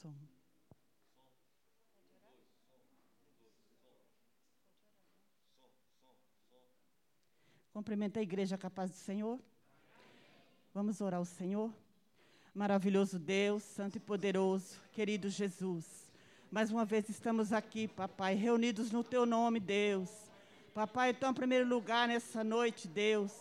[0.00, 0.14] Som.
[7.72, 9.38] Cumprimenta a igreja capaz do Senhor.
[10.72, 11.70] Vamos orar ao Senhor.
[12.54, 16.10] Maravilhoso Deus, Santo e poderoso, querido Jesus.
[16.50, 20.08] Mais uma vez estamos aqui, papai, reunidos no teu nome, Deus.
[20.72, 23.32] Papai, então, em primeiro lugar nessa noite, Deus,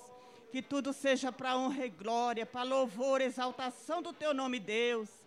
[0.52, 5.19] que tudo seja para honra e glória, para louvor, exaltação do teu nome, Deus.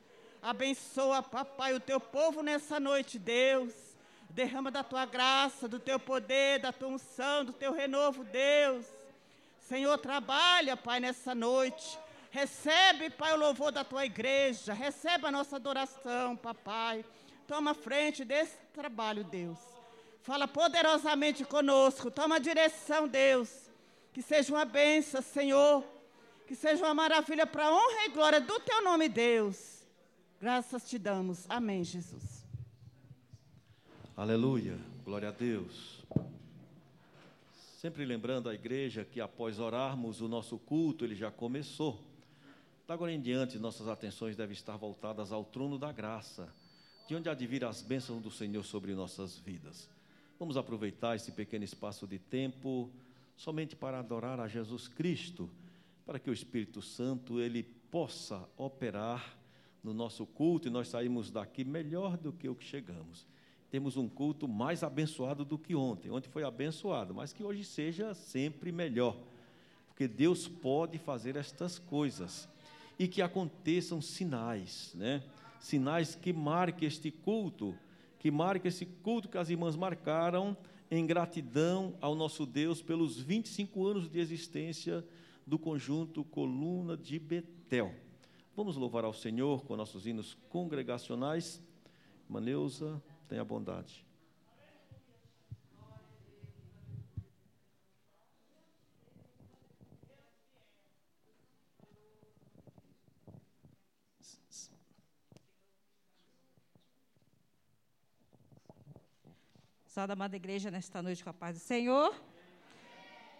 [0.42, 3.72] Abençoa, papai, o teu povo nessa noite, Deus.
[4.28, 8.84] Derrama da tua graça, do teu poder, da tua unção, do teu renovo, Deus.
[9.60, 11.96] Senhor, trabalha, Pai, nessa noite.
[12.32, 14.72] Recebe, Pai, o louvor da tua igreja.
[14.72, 17.04] Recebe a nossa adoração, papai.
[17.46, 19.58] Toma frente desse trabalho, Deus.
[20.22, 22.10] Fala poderosamente conosco.
[22.10, 23.70] Toma direção, Deus.
[24.12, 25.84] Que seja uma benção, Senhor.
[26.48, 29.81] Que seja uma maravilha para honra e glória do teu nome, Deus.
[30.42, 31.46] Graças te damos.
[31.48, 32.44] Amém, Jesus.
[34.16, 34.76] Aleluia.
[35.04, 36.04] Glória a Deus.
[37.78, 42.02] Sempre lembrando a igreja que após orarmos, o nosso culto ele já começou.
[42.88, 46.52] Da agora em diante, nossas atenções devem estar voltadas ao trono da graça,
[47.06, 49.88] de onde há de vir as bênçãos do Senhor sobre nossas vidas.
[50.40, 52.90] Vamos aproveitar esse pequeno espaço de tempo
[53.36, 55.48] somente para adorar a Jesus Cristo,
[56.04, 59.40] para que o Espírito Santo ele possa operar
[59.82, 63.26] no nosso culto e nós saímos daqui melhor do que o que chegamos.
[63.70, 66.10] Temos um culto mais abençoado do que ontem.
[66.10, 69.16] Ontem foi abençoado, mas que hoje seja sempre melhor,
[69.88, 72.48] porque Deus pode fazer estas coisas
[72.98, 75.22] e que aconteçam sinais, né?
[75.58, 77.74] Sinais que marquem este culto,
[78.18, 80.56] que marquem esse culto que as irmãs marcaram
[80.90, 85.04] em gratidão ao nosso Deus pelos 25 anos de existência
[85.46, 87.94] do conjunto Coluna de Betel.
[88.54, 91.62] Vamos louvar ao Senhor com nossos hinos congregacionais.
[92.28, 94.04] Maneusa, tenha bondade.
[109.86, 112.14] Salve amada igreja nesta noite com a paz do Senhor.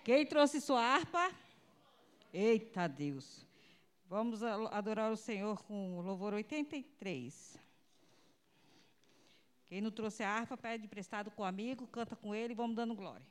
[0.04, 1.30] Quem trouxe sua harpa?
[2.32, 3.51] Eita Deus.
[4.12, 7.58] Vamos adorar o Senhor com o louvor 83.
[9.64, 12.76] Quem não trouxe a harpa, pede emprestado com o amigo, canta com ele e vamos
[12.76, 13.26] dando glória.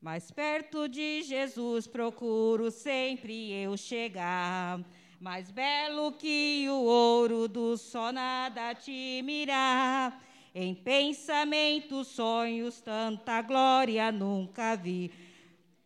[0.00, 4.84] Mais perto de Jesus procuro sempre eu chegar.
[5.20, 10.20] Mais belo que o ouro do sol nada te mirar.
[10.52, 15.27] Em pensamentos, sonhos, tanta glória nunca vi.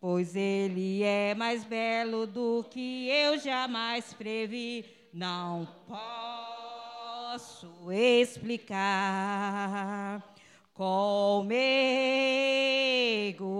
[0.05, 4.83] Pois ele é mais belo do que eu jamais previ.
[5.13, 5.65] Não
[7.31, 8.75] posso explicar.
[10.73, 11.55] Comigo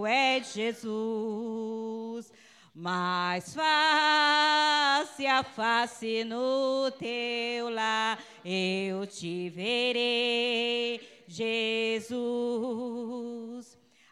[0.06, 2.34] é Jesus
[2.75, 12.84] mais face a face no teu lar eu te verei, Jesus.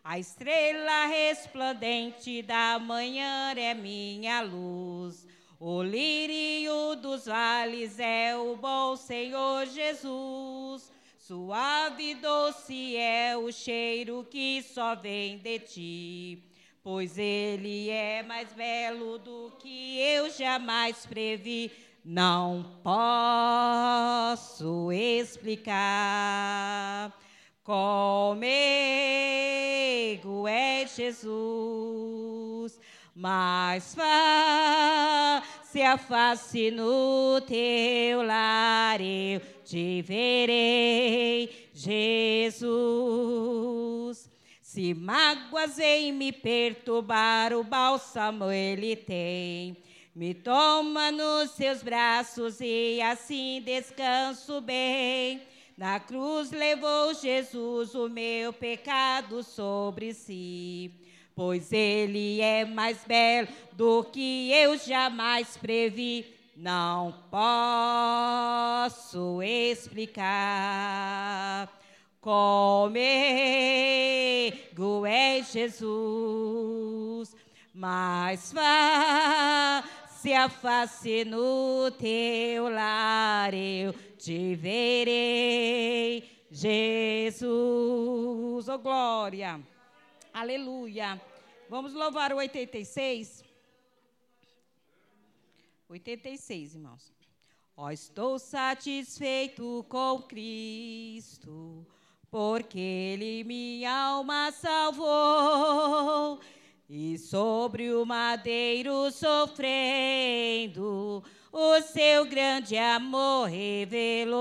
[0.04, 5.28] A estrela resplandente da manhã é minha luz.
[5.60, 10.92] O lírio dos vales é o bom Senhor Jesus.
[11.18, 16.52] Suave e doce é o cheiro que só vem de ti
[16.84, 21.72] pois ele é mais belo do que eu jamais previ.
[22.04, 25.72] Não posso explicar.
[27.64, 28.48] Comigo
[30.48, 32.80] é Jesus,
[33.16, 42.72] mais face a face no teu lar eu te verei, Jesus.
[44.60, 49.78] Se mágoas em me perturbar, o bálsamo ele tem.
[50.16, 55.51] Me toma nos seus braços e assim descanso bem.
[55.78, 60.92] Na cruz levou Jesus o meu pecado sobre si.
[61.34, 66.26] Pois ele é mais belo do que eu jamais previ.
[66.56, 68.92] Não posso
[69.42, 70.22] explicar.
[72.20, 72.96] Comigo
[75.08, 77.36] é Jesus,
[77.74, 78.54] mais
[80.22, 87.50] face a face no teu lar eu te verei, Jesus.
[88.70, 89.60] Oh, glória,
[90.32, 91.20] aleluia.
[91.68, 93.44] Vamos louvar o 86.
[95.90, 97.12] 86, irmãos.
[97.76, 101.84] Ó, oh, estou satisfeito com Cristo,
[102.30, 106.40] porque Ele minha alma salvou.
[106.94, 109.64] E sobre o madeiro sofrendo,
[111.50, 114.40] o seu grande amor revelou.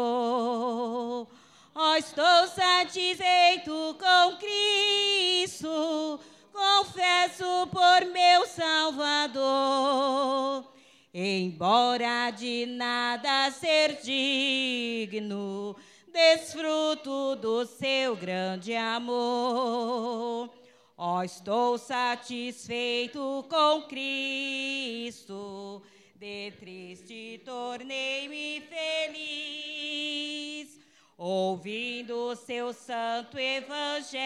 [1.72, 6.18] Oh, estou satisfeito com Cristo,
[6.52, 9.44] confesso por meu Salvador.
[11.14, 15.76] Embora de nada ser digno,
[16.12, 20.50] desfruto do seu grande amor.
[21.02, 25.82] Ó, oh, estou satisfeito com Cristo,
[26.14, 30.78] de triste tornei-me feliz,
[31.16, 34.18] ouvindo seu santo evangelho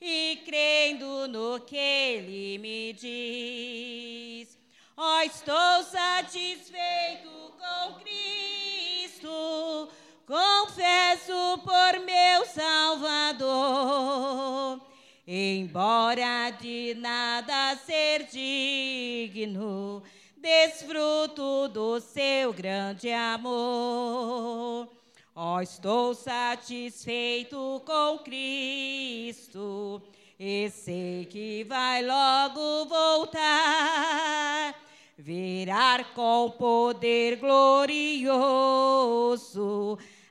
[0.00, 4.58] e crendo no que ele me diz.
[4.96, 7.28] Ó, oh, estou satisfeito
[7.58, 9.90] com Cristo,
[10.32, 13.50] confesso por meu Salvador.
[15.26, 20.02] Embora de nada ser digno,
[20.38, 24.88] desfruto do seu grande amor.
[25.34, 30.00] Oh, estou satisfeito com Cristo
[30.38, 34.74] e sei que vai logo voltar,
[35.18, 38.38] virar com poder glorioso,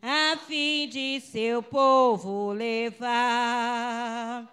[0.02, 4.48] a fim de seu povo levar.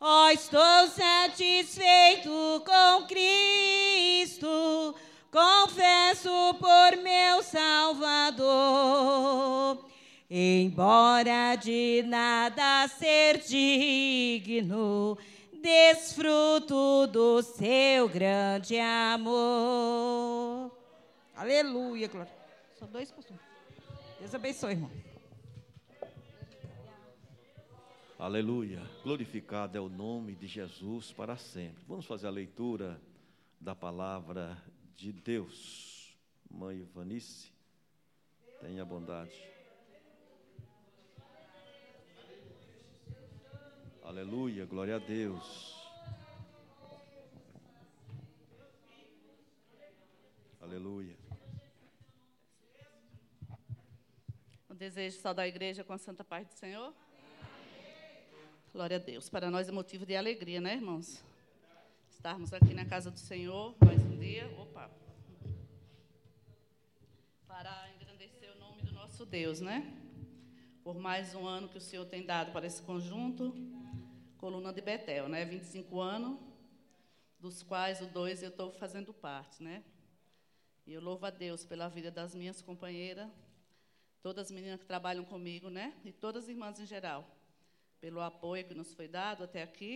[0.00, 2.30] Ó, oh, estou satisfeito
[2.64, 4.94] com Cristo,
[5.30, 8.46] confesso por meu Salvador.
[10.30, 15.16] Embora de nada ser digno,
[15.62, 20.70] desfruto do seu grande amor.
[21.36, 22.32] Aleluia, glória.
[22.78, 23.10] Só dois.
[23.10, 23.45] Deus
[24.36, 24.90] abençoe, irmão.
[28.18, 28.82] Aleluia.
[29.02, 31.82] Glorificado é o nome de Jesus para sempre.
[31.86, 33.00] Vamos fazer a leitura
[33.60, 34.62] da palavra
[34.94, 36.16] de Deus.
[36.50, 37.52] Mãe Vanice,
[38.60, 39.34] tenha bondade.
[44.02, 45.74] Aleluia, glória a Deus.
[50.60, 51.25] Aleluia.
[54.76, 56.92] Desejo de saudar a igreja com a santa paz do Senhor.
[58.72, 59.28] Glória a Deus.
[59.28, 61.24] Para nós é motivo de alegria, né, irmãos?
[62.10, 64.46] Estarmos aqui na casa do Senhor mais um dia.
[64.58, 64.90] Opa.
[67.48, 69.98] Para engrandecer o nome do nosso Deus, né?
[70.84, 73.54] Por mais um ano que o Senhor tem dado para esse conjunto
[74.36, 75.46] coluna de Betel, né?
[75.46, 76.38] 25 anos,
[77.40, 79.82] dos quais o dois eu estou fazendo parte, né?
[80.86, 83.30] E eu louvo a Deus pela vida das minhas companheiras,
[84.26, 85.86] todas as meninas que trabalham comigo, né?
[86.04, 87.20] E todas as irmãs em geral,
[88.00, 89.92] pelo apoio que nos foi dado até aqui.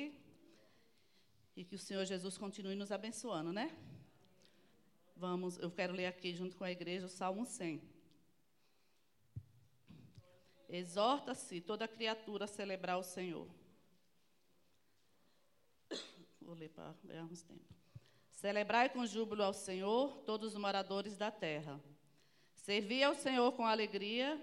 [1.57, 3.67] E que o Senhor Jesus continue nos abençoando, né?
[5.17, 7.83] Vamos, eu quero ler aqui junto com a igreja o Salmo 100.
[10.69, 13.49] Exorta-se toda criatura a celebrar o Senhor
[16.41, 17.75] Vou ler para ganharmos tempo.
[18.31, 21.81] Celebrai com júbilo ao Senhor todos os moradores da terra.
[22.63, 24.41] Servi ao Senhor com alegria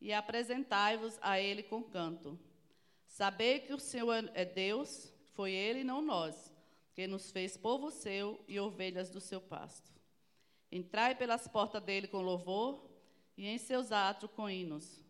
[0.00, 2.38] e apresentai-vos a Ele com canto.
[3.06, 6.52] Sabei que o Senhor é Deus, foi Ele e não nós,
[6.94, 9.90] que nos fez povo seu e ovelhas do seu pasto.
[10.70, 12.90] Entrai pelas portas dele com louvor
[13.36, 15.00] e em seus atos com hinos.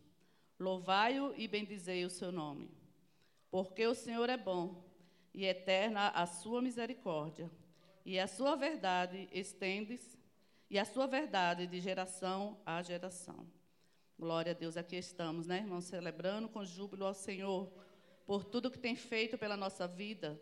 [0.59, 2.69] Louvai-o e bendizei o seu nome.
[3.49, 4.83] Porque o Senhor é bom
[5.33, 7.49] e eterna a sua misericórdia,
[8.05, 10.20] e a sua verdade estende-se,
[10.71, 13.45] e a sua verdade de geração a geração.
[14.17, 17.69] Glória a Deus, aqui estamos, né, irmãos, celebrando com júbilo ao Senhor
[18.25, 20.39] por tudo que tem feito pela nossa vida,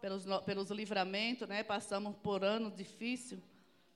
[0.00, 3.42] pelos, pelos livramentos, né, passamos por anos difíceis,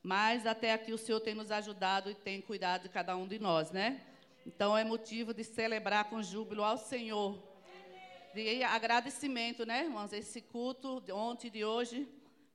[0.02, 3.38] mas até aqui o Senhor tem nos ajudado e tem cuidado de cada um de
[3.38, 4.02] nós, né?
[4.44, 7.40] Então é motivo de celebrar com júbilo ao Senhor
[8.34, 10.12] de agradecimento, né, irmãos?
[10.12, 12.08] Esse culto de ontem e de hoje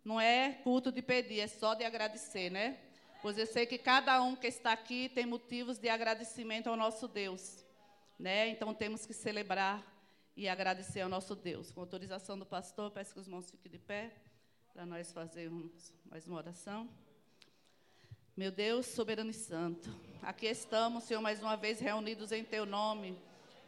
[0.04, 2.91] não é culto de pedir, é só de agradecer, né?
[3.22, 7.08] Pois eu sei que cada um que está aqui tem motivos de agradecimento ao nosso
[7.08, 7.64] Deus,
[8.18, 8.50] né?
[8.50, 9.86] Então temos que celebrar
[10.36, 11.72] e agradecer ao nosso Deus.
[11.72, 14.12] Com autorização do pastor, peço que os irmãos fiquem de pé
[14.74, 16.90] para nós fazermos mais uma oração.
[18.36, 23.18] Meu Deus, soberano e santo, aqui estamos, Senhor, mais uma vez reunidos em teu nome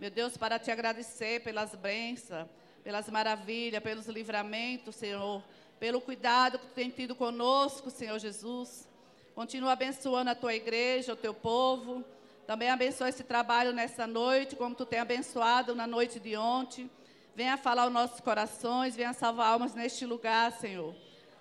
[0.03, 2.49] meu Deus, para te agradecer pelas bênçãos,
[2.83, 5.41] pelas maravilhas, pelos livramentos, Senhor,
[5.79, 8.85] pelo cuidado que tu tem tido conosco, Senhor Jesus.
[9.35, 12.03] Continua abençoando a tua igreja, o teu povo.
[12.45, 16.89] Também abençoa esse trabalho nessa noite, como tu tem abençoado na noite de ontem.
[17.35, 20.93] Venha falar aos nossos corações, venha salvar almas neste lugar, Senhor.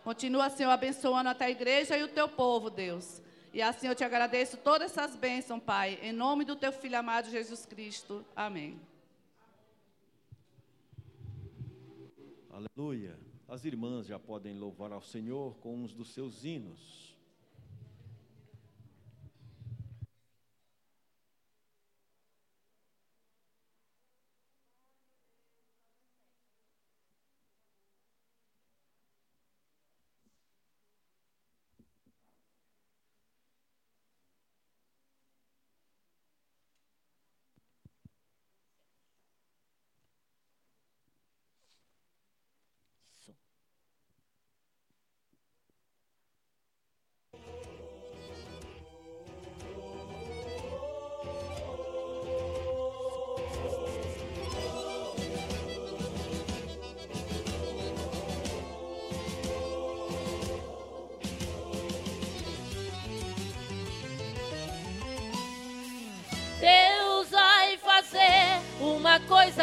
[0.03, 3.21] Continua, Senhor, abençoando a tua igreja e o teu povo, Deus.
[3.53, 7.31] E assim eu te agradeço todas essas bênçãos, Pai, em nome do teu filho amado
[7.31, 8.25] Jesus Cristo.
[8.35, 8.81] Amém.
[12.51, 13.19] Aleluia.
[13.47, 17.12] As irmãs já podem louvar ao Senhor com uns dos seus hinos.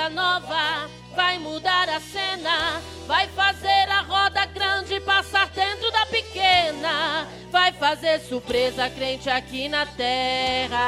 [0.09, 7.71] Nova, vai mudar a cena, vai fazer a roda grande passar dentro da pequena, vai
[7.73, 10.79] fazer surpresa crente aqui na terra.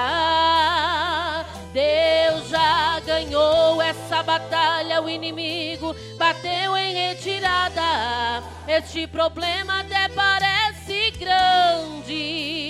[1.74, 8.44] Deus já ganhou essa batalha, o inimigo bateu em retirada.
[8.68, 12.61] Este problema até parece grande,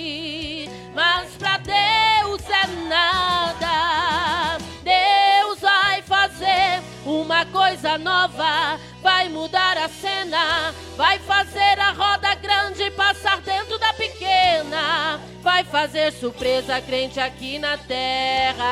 [7.42, 13.92] uma coisa nova, vai mudar a cena, vai fazer a roda grande passar dentro da
[13.94, 18.62] pequena, vai fazer surpresa crente aqui na terra.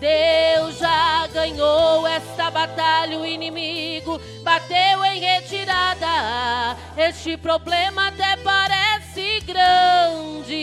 [0.00, 6.76] Deus já ganhou esta batalha, o inimigo bateu em retirada.
[6.96, 10.56] Este problema até parece grande,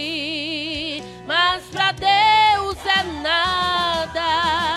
[1.26, 4.77] mas pra Deus é nada.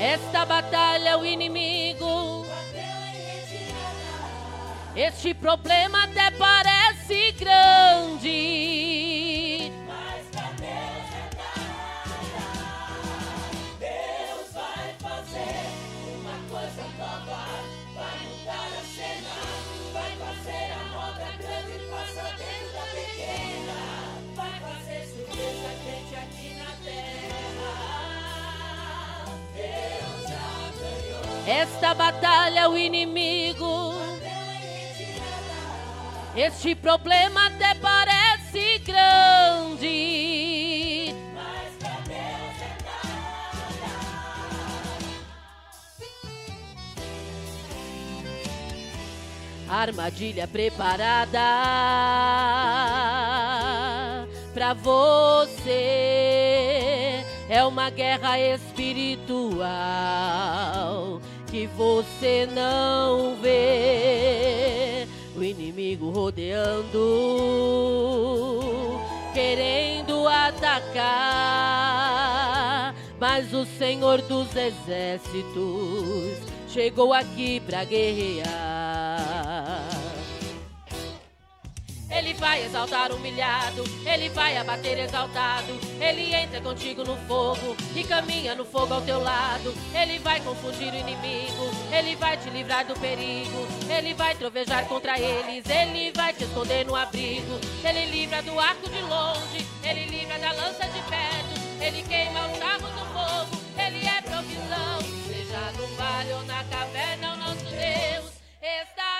[0.00, 2.46] Esta batalha o inimigo
[4.96, 8.30] este problema até parece grande.
[31.50, 33.92] Esta batalha o inimigo.
[36.36, 39.92] Este problema até parece grande.
[41.34, 42.76] Mas pra Deus é
[49.66, 49.82] nada.
[49.82, 51.40] Armadilha preparada
[54.54, 55.74] pra você.
[57.48, 59.60] É uma guerra espiritual
[61.50, 66.98] que você não vê o inimigo rodeando,
[69.34, 71.10] querendo atacar.
[73.18, 76.38] Mas o Senhor dos exércitos
[76.68, 78.48] chegou aqui pra guerrear.
[82.10, 85.78] Ele vai exaltar humilhado, ele vai abater exaltado.
[86.00, 89.72] Ele entra contigo no fogo e caminha no fogo ao teu lado.
[89.94, 93.66] Ele vai confundir o inimigo, ele vai te livrar do perigo.
[93.88, 97.60] Ele vai trovejar contra eles, ele vai te esconder no abrigo.
[97.84, 101.60] Ele livra do arco de longe, ele livra da lança de perto.
[101.80, 105.00] Ele queima os carros do fogo, ele é provisão.
[105.26, 109.19] Seja no vale ou na caverna, o nosso Deus está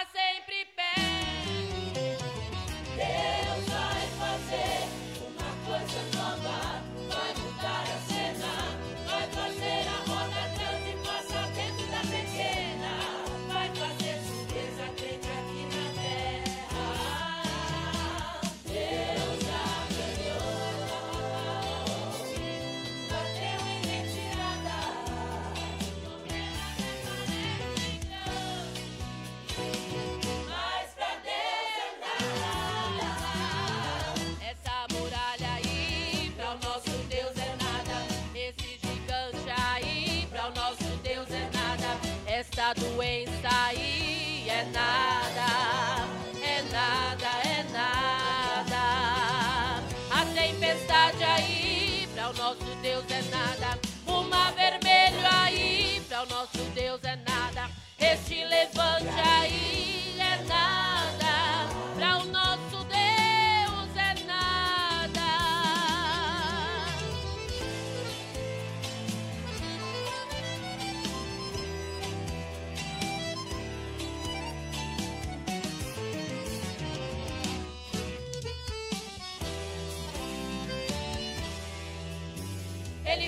[52.31, 52.70] aí, para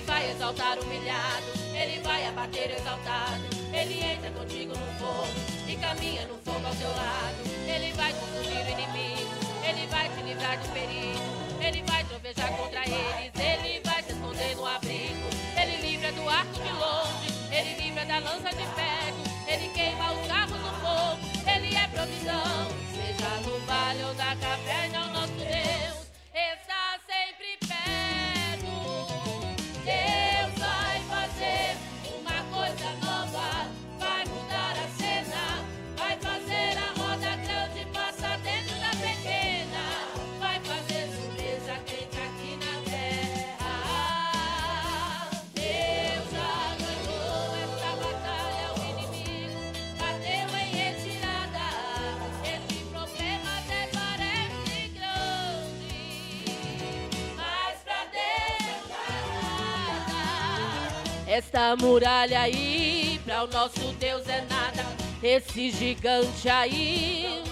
[0.03, 3.43] vai exaltar humilhado, ele vai abater exaltado.
[3.73, 5.33] Ele entra contigo no fogo
[5.67, 7.37] e caminha no fogo ao teu lado.
[7.67, 9.31] Ele vai confundir o inimigo,
[9.67, 11.43] ele vai te livrar do perigo.
[11.65, 15.27] Ele vai trovejar contra eles, ele vai se esconder no abrigo.
[15.59, 18.82] Ele livra do arco de longe, ele livra da lança de ferro.
[61.53, 64.83] Esta muralha aí, pra o nosso Deus é nada.
[65.21, 67.43] Esse gigante aí,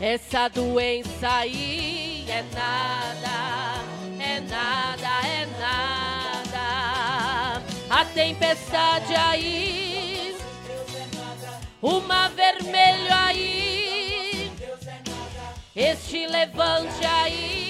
[0.00, 3.84] essa doença aí é nada,
[4.18, 7.62] é nada, é nada.
[7.88, 10.36] A tempestade aí,
[11.80, 14.50] o mar vermelho aí,
[15.76, 17.61] este levante aí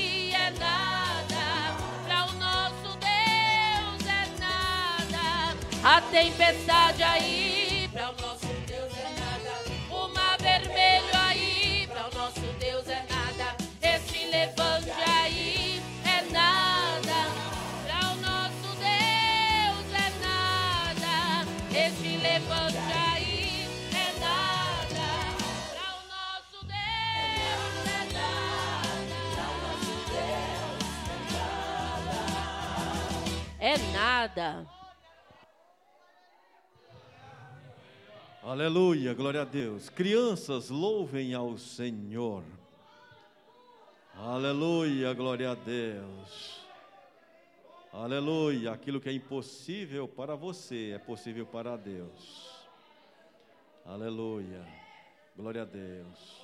[5.84, 9.64] A tempestade aí, para o nosso Deus é nada.
[9.90, 13.56] O mar vermelho aí, para o nosso Deus é nada.
[13.82, 17.26] Este levante aí é nada,
[17.84, 21.46] para o nosso Deus é nada.
[21.76, 25.08] Este levante aí é nada,
[25.68, 28.38] para o nosso Deus é nada.
[33.58, 34.71] É nada.
[38.44, 39.88] Aleluia, glória a Deus.
[39.88, 42.42] Crianças, louvem ao Senhor.
[44.16, 46.60] Aleluia, glória a Deus.
[47.92, 52.50] Aleluia, aquilo que é impossível para você é possível para Deus.
[53.86, 54.66] Aleluia,
[55.36, 56.41] glória a Deus.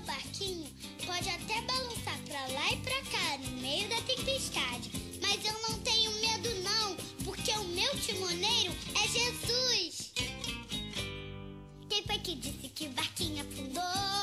[0.00, 0.66] O meu barquinho
[1.04, 5.78] pode até balançar pra lá e pra cá no meio da tempestade, mas eu não
[5.80, 10.12] tenho medo não, porque o meu timoneiro é Jesus.
[11.86, 14.19] Quem foi que disse que o barquinho afundou?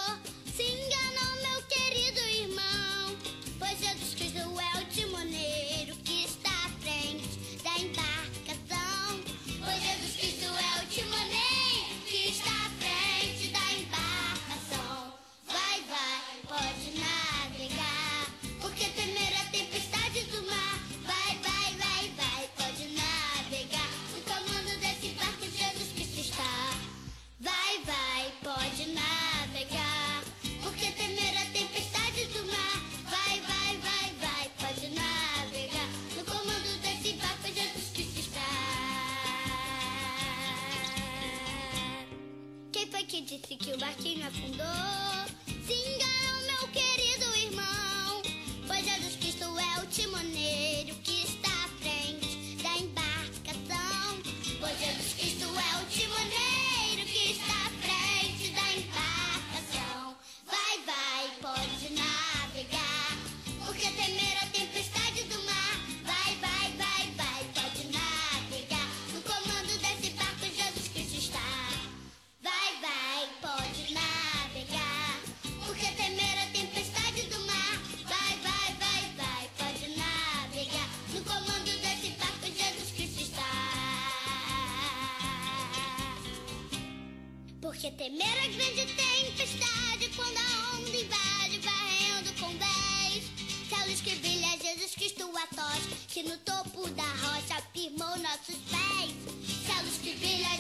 [87.79, 93.23] Porque temer a grande tempestade quando a onda invade, varrendo com vez.
[93.69, 99.13] Céus que brilha, Jesus Cristo a tocha, que no topo da rocha firmou nossos pés.
[99.67, 100.56] Céus que brilha,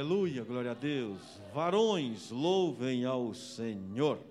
[0.00, 1.20] Aleluia, glória a Deus.
[1.52, 4.29] Varões, louvem ao Senhor.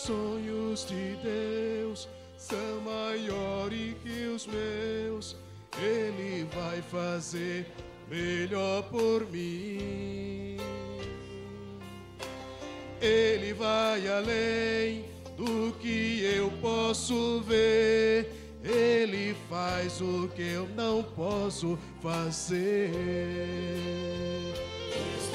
[0.00, 5.36] Sonhos de Deus são maiores que os meus.
[5.78, 7.66] Ele vai fazer
[8.10, 10.56] melhor por mim.
[13.00, 15.04] Ele vai além
[15.36, 18.28] do que eu posso ver.
[18.62, 22.90] Ele faz o que eu não posso fazer.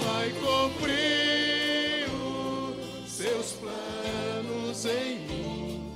[0.03, 1.44] Vai cumprir
[4.85, 5.91] planos em mim.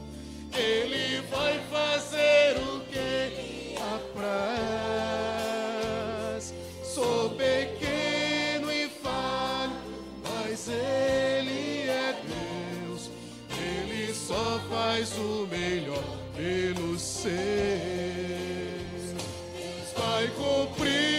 [0.57, 4.53] Ele vai fazer o que apraz.
[6.83, 9.73] Sou pequeno e falho,
[10.23, 12.15] mas Ele é
[12.83, 13.11] Deus.
[13.57, 16.03] Ele só faz o melhor
[16.35, 17.29] pelos seus.
[19.95, 21.18] Vai cumprir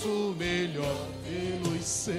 [0.00, 2.16] o melhor pelos seus.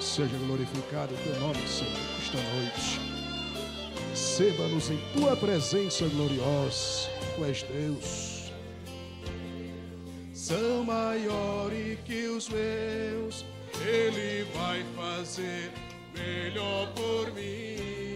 [0.00, 3.00] Seja glorificado o teu nome, Senhor, esta noite.
[4.10, 7.10] Receba-nos em tua presença gloriosa.
[7.36, 8.52] Tu és Deus.
[10.32, 13.44] São maiores que os meus.
[13.86, 15.70] Ele vai fazer
[16.14, 18.15] melhor por mim.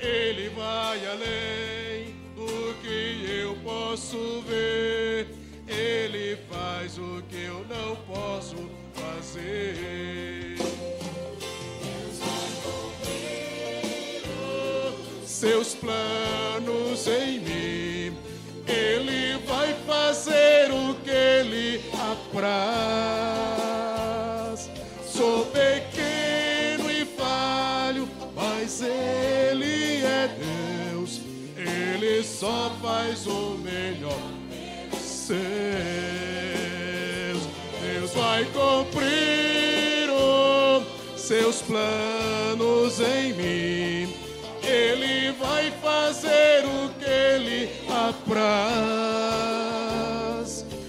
[0.00, 5.26] Ele vai além do que eu posso ver.
[5.66, 10.56] Ele faz o que eu não posso fazer.
[15.24, 18.16] Seus planos em mim,
[18.66, 23.37] Ele vai fazer o que Ele apraz.
[32.38, 34.16] Só faz o melhor.
[35.02, 35.38] Seus,
[37.82, 44.14] Deus vai cumprir os seus planos em mim.
[44.62, 48.44] Ele vai fazer o que ele apraz.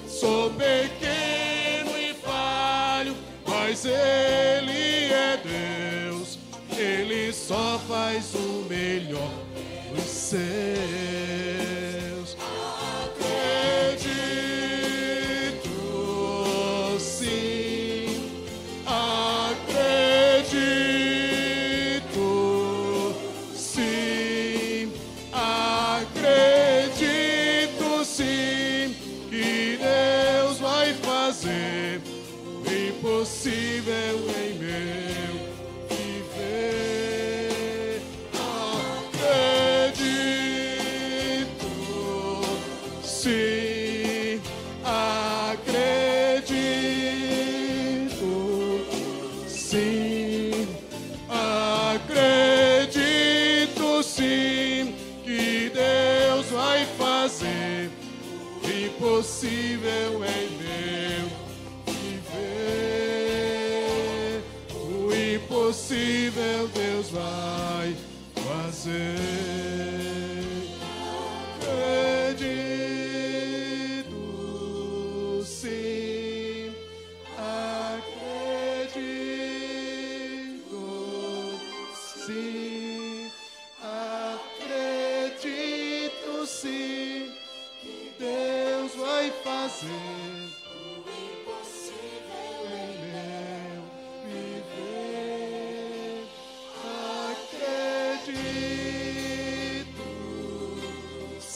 [0.07, 3.15] Sou pequeno e falho,
[3.47, 6.37] mas ele é Deus.
[6.77, 9.31] Ele só faz o melhor
[9.95, 10.03] dos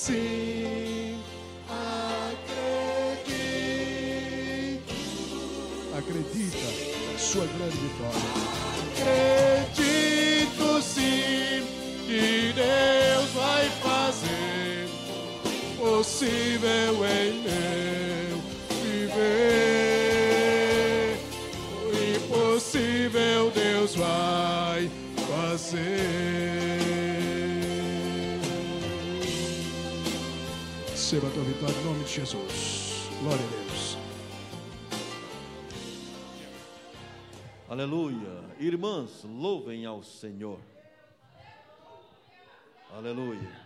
[0.03, 1.15] sim,
[1.69, 2.53] acredito.
[5.97, 6.67] Acredita
[7.13, 8.21] na sua grande vitória.
[9.71, 11.63] Acredito sim
[12.05, 14.89] que Deus vai fazer
[15.77, 16.92] possível
[31.43, 33.10] vitória em nome de Jesus.
[33.21, 33.97] Glória a Deus.
[37.69, 38.43] Aleluia.
[38.60, 40.60] Irmãs, louvem ao Senhor.
[42.91, 43.62] Aleluia.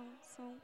[0.00, 0.60] Som, som,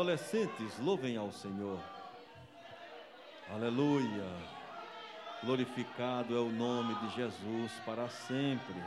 [0.00, 1.78] Adolescentes, louvem ao Senhor.
[3.52, 4.24] Aleluia.
[5.44, 8.82] Glorificado é o nome de Jesus para sempre.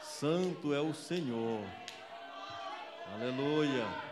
[0.00, 1.64] Santo é o Senhor.
[3.14, 4.05] Aleluia.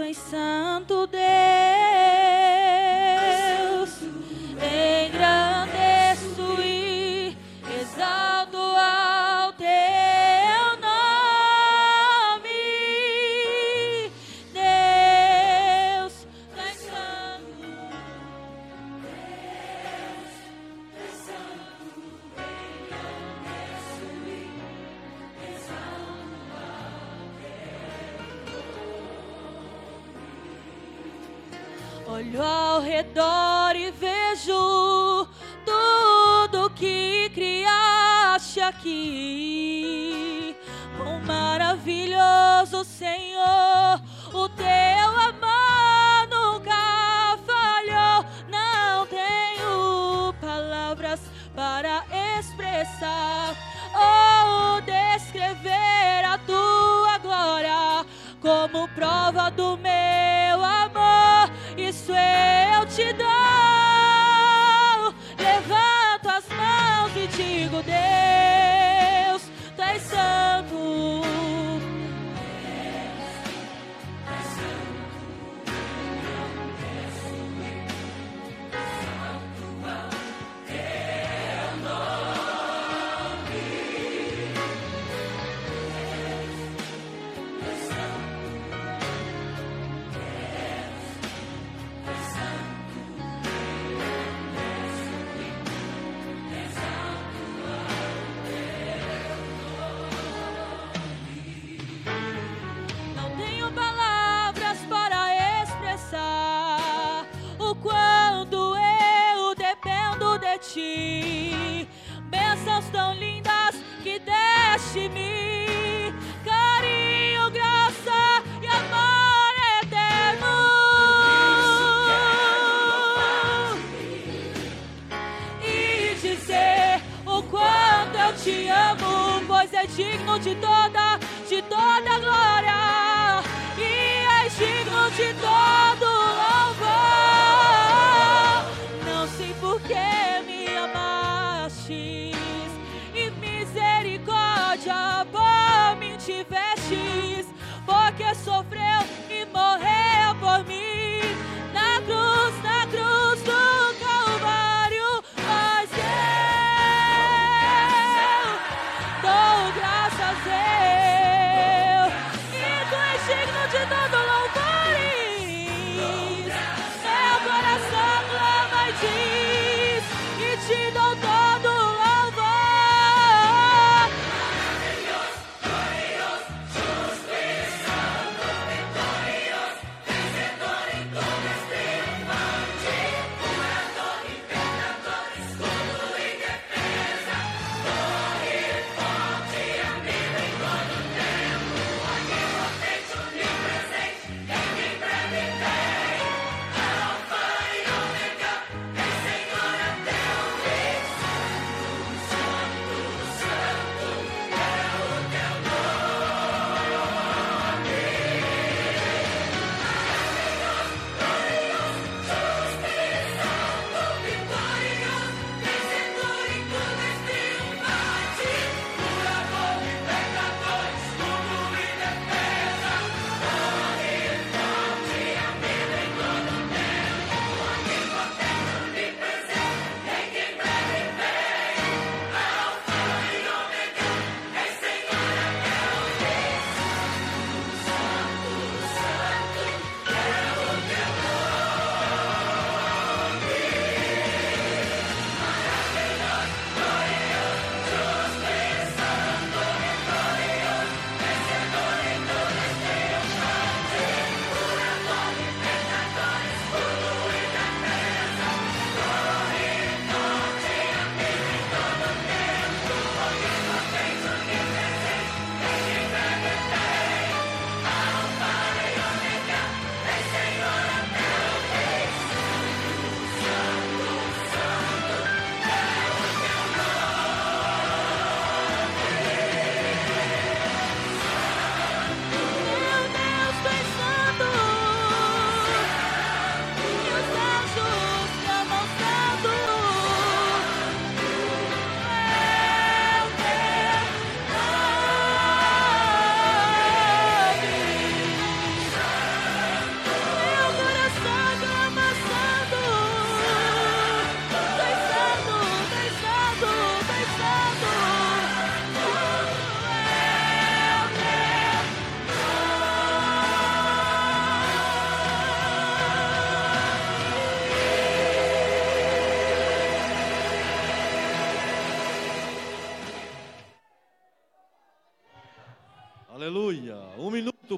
[0.00, 1.49] Tu és santo Deus,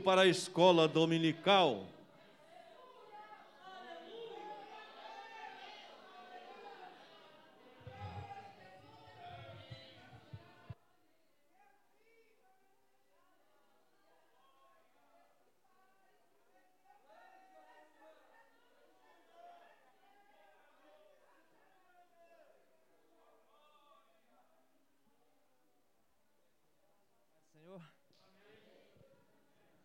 [0.02, 1.91] para a escola dominical.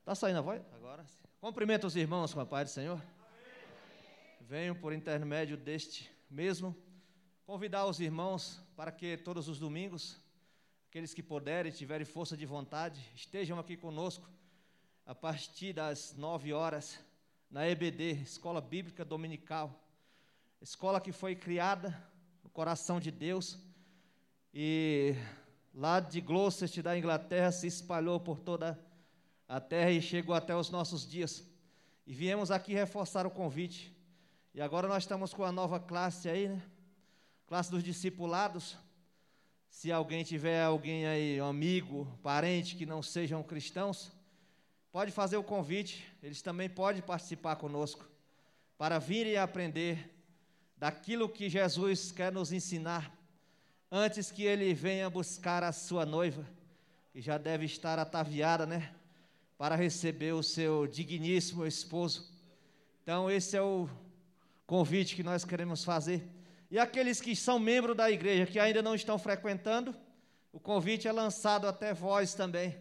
[0.08, 0.62] Tá saindo a voz?
[0.74, 1.06] Agora.
[1.42, 3.04] Cumprimento os irmãos com a paz do Senhor.
[4.40, 6.74] Venho por intermédio deste mesmo
[7.46, 10.18] convidar os irmãos para que todos os domingos,
[10.88, 14.30] aqueles que puderem, tiverem força de vontade, estejam aqui conosco
[15.06, 17.04] a partir das nove horas
[17.52, 19.78] na EBD, Escola Bíblica Dominical,
[20.62, 22.02] escola que foi criada
[22.42, 23.60] no coração de Deus
[24.54, 25.16] e
[25.74, 28.87] lá de Gloucester, da Inglaterra, se espalhou por toda a
[29.62, 31.44] terra e chegou até os nossos dias.
[32.06, 33.96] E viemos aqui reforçar o convite.
[34.54, 36.62] E agora nós estamos com a nova classe aí, né?
[37.48, 38.78] Classe dos discipulados.
[39.70, 44.12] Se alguém tiver alguém aí, um amigo, parente que não sejam cristãos,
[44.92, 46.06] pode fazer o convite.
[46.22, 48.06] Eles também podem participar conosco
[48.78, 50.14] para virem aprender
[50.76, 53.16] daquilo que Jesus quer nos ensinar
[53.92, 56.46] antes que ele venha buscar a sua noiva,
[57.12, 58.94] que já deve estar ataviada, né?
[59.58, 62.30] Para receber o seu digníssimo esposo.
[63.02, 63.90] Então, esse é o
[64.66, 66.28] convite que nós queremos fazer.
[66.70, 69.96] E aqueles que são membros da igreja, que ainda não estão frequentando,
[70.52, 72.78] o convite é lançado até vós também.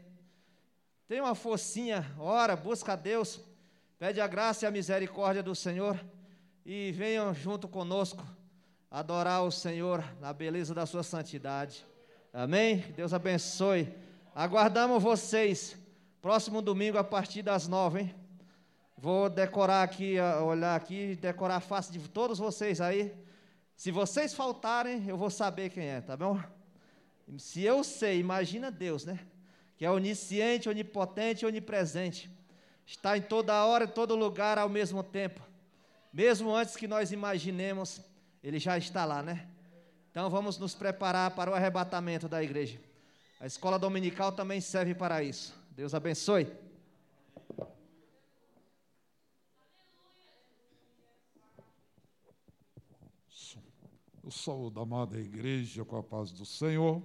[1.07, 3.41] Tem uma forcinha, ora, busca a Deus,
[3.99, 5.99] pede a graça e a misericórdia do Senhor
[6.65, 8.27] e venham junto conosco
[8.91, 11.87] adorar o Senhor na beleza da sua santidade.
[12.33, 12.79] Amém?
[12.97, 13.89] Deus abençoe.
[14.35, 15.77] Aguardamos vocês
[16.27, 18.15] próximo domingo a partir das nove, hein?
[18.99, 23.15] Vou decorar aqui, olhar aqui, decorar a face de todos vocês aí.
[23.77, 26.37] Se vocês faltarem, eu vou saber quem é, tá bom?
[27.39, 29.21] Se eu sei, imagina Deus, né?
[29.77, 32.29] Que é onisciente, onipotente, onipresente.
[32.85, 35.41] Está em toda hora, em todo lugar ao mesmo tempo.
[36.13, 38.01] Mesmo antes que nós imaginemos
[38.43, 39.47] ele já está lá, né?
[40.11, 42.81] Então vamos nos preparar para o arrebatamento da igreja.
[43.39, 45.66] A escola dominical também serve para isso.
[45.77, 46.51] Deus abençoe.
[54.25, 57.03] Eu saúdo a amada igreja com a paz do Senhor.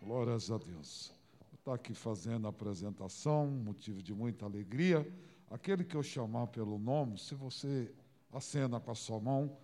[0.00, 1.12] Glórias a Deus.
[1.52, 5.04] Estou aqui fazendo a apresentação, motivo de muita alegria.
[5.50, 7.92] Aquele que eu chamar pelo nome, se você
[8.32, 9.58] acena com a sua mão,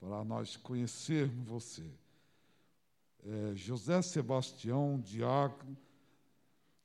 [0.00, 1.88] para nós conhecermos você.
[3.24, 5.76] É, José Sebastião, diácono,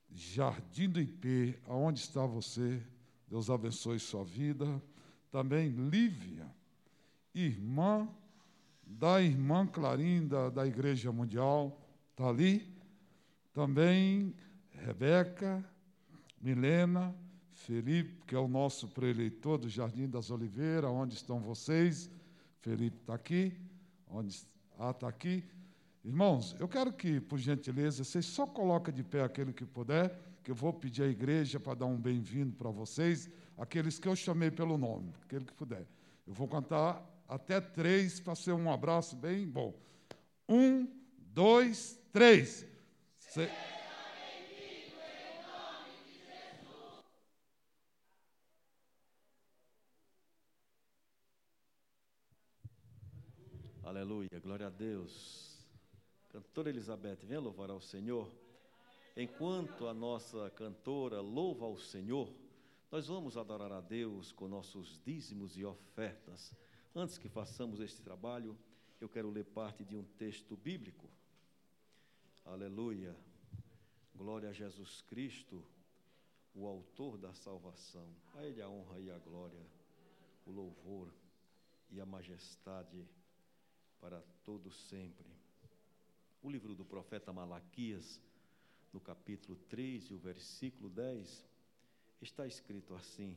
[0.10, 2.82] Jardim do IP, aonde está você?
[3.28, 4.82] Deus abençoe sua vida.
[5.32, 6.47] Também Lívia,
[7.34, 8.08] irmã
[8.86, 11.80] da irmã Clarinda da Igreja Mundial,
[12.12, 12.74] está ali.
[13.53, 14.34] Também
[14.72, 15.64] Rebeca,
[16.41, 17.14] Milena,
[17.51, 22.10] Felipe, que é o nosso preleitor do Jardim das Oliveiras, onde estão vocês?
[22.62, 23.53] Felipe está aqui.
[24.10, 24.45] Onde?
[24.80, 25.43] Ah, está aqui.
[26.08, 30.49] Irmãos, eu quero que, por gentileza, vocês só coloquem de pé aquele que puder, que
[30.49, 34.49] eu vou pedir à igreja para dar um bem-vindo para vocês, aqueles que eu chamei
[34.49, 35.86] pelo nome, aquele que puder.
[36.26, 39.78] Eu vou contar até três para ser um abraço bem bom.
[40.47, 40.88] Um,
[41.20, 42.66] dois, três.
[43.20, 43.49] Se...
[53.84, 55.47] Aleluia, glória a Deus.
[56.30, 58.32] Cantora Elizabeth, venha louvar ao Senhor.
[59.16, 62.32] Enquanto a nossa cantora louva ao Senhor,
[62.92, 66.56] nós vamos adorar a Deus com nossos dízimos e ofertas.
[66.96, 68.58] Antes que façamos este trabalho,
[69.00, 71.10] eu quero ler parte de um texto bíblico.
[72.46, 73.16] Aleluia.
[74.16, 75.64] Glória a Jesus Cristo,
[76.56, 78.08] o autor da salvação.
[78.36, 79.66] A Ele a honra e a glória,
[80.46, 81.14] o louvor
[81.92, 83.08] e a majestade
[84.00, 85.37] para todo sempre.
[86.48, 88.22] O livro do profeta Malaquias,
[88.93, 91.45] no capítulo 3 e o versículo 10,
[92.22, 93.36] está escrito assim: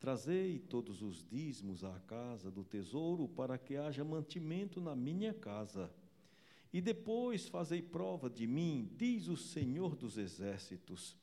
[0.00, 5.88] Trazei todos os dízimos à casa do tesouro, para que haja mantimento na minha casa.
[6.72, 11.16] E depois fazei prova de mim, diz o Senhor dos Exércitos,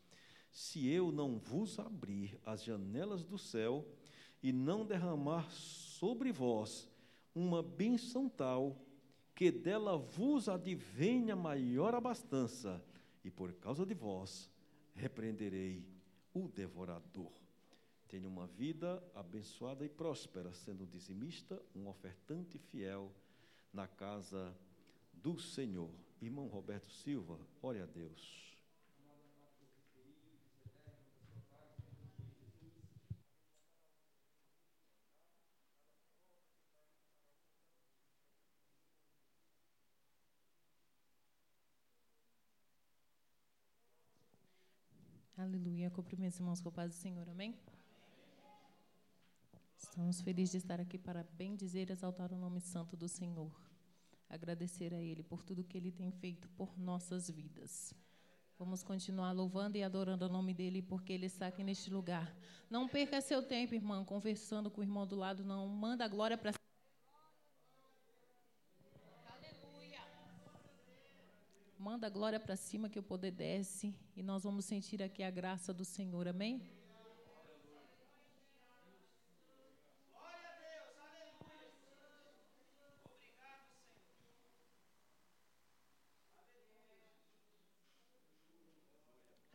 [0.53, 3.85] se eu não vos abrir as janelas do céu
[4.41, 6.87] e não derramar sobre vós
[7.35, 8.86] uma benção tal
[9.37, 12.83] que dela vos advenha maior abastança,
[13.23, 14.49] e por causa de vós
[14.95, 15.85] repreenderei
[16.33, 17.31] o devorador.
[18.07, 23.11] Tenha uma vida abençoada e próspera, sendo dizimista, um ofertante fiel
[23.71, 24.57] na casa
[25.13, 25.91] do Senhor.
[26.19, 28.46] Irmão Roberto Silva, ore a Deus.
[45.47, 45.89] Aleluia.
[45.89, 47.29] Cumprimento os irmãos com a paz do Senhor.
[47.29, 47.55] Amém?
[49.77, 53.49] Estamos felizes de estar aqui para bem dizer e exaltar o nome santo do Senhor.
[54.29, 57.93] Agradecer a Ele por tudo que Ele tem feito por nossas vidas.
[58.59, 62.35] Vamos continuar louvando e adorando o nome dEle, porque Ele está aqui neste lugar.
[62.69, 65.65] Não perca seu tempo, irmão, conversando com o irmão do lado, não.
[65.69, 66.51] Manda a glória para
[71.97, 75.31] Manda a glória para cima que o poder desce e nós vamos sentir aqui a
[75.31, 76.27] graça do Senhor.
[76.27, 76.61] Amém?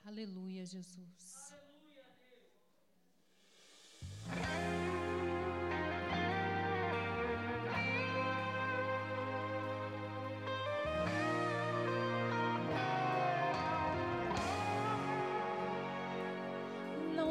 [0.04, 1.41] Aleluia, Jesus.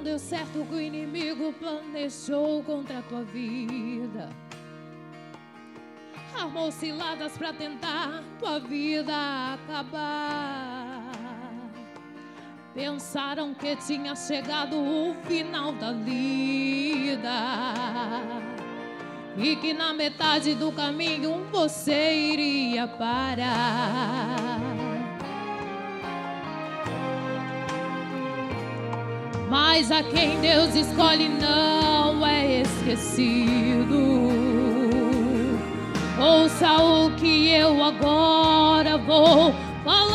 [0.03, 4.29] Deu certo o que o inimigo planejou contra a tua vida.
[6.35, 9.13] Armou ciladas para tentar tua vida
[9.53, 11.11] acabar.
[12.73, 17.29] Pensaram que tinha chegado o final da lida
[19.37, 24.70] e que na metade do caminho você iria parar.
[29.51, 33.99] Mas a quem Deus escolhe não é esquecido.
[36.17, 40.09] Ouça o que eu agora vou falar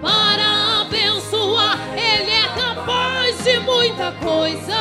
[0.00, 1.76] para abençoar.
[1.92, 4.76] Ele é capaz de muita coisa.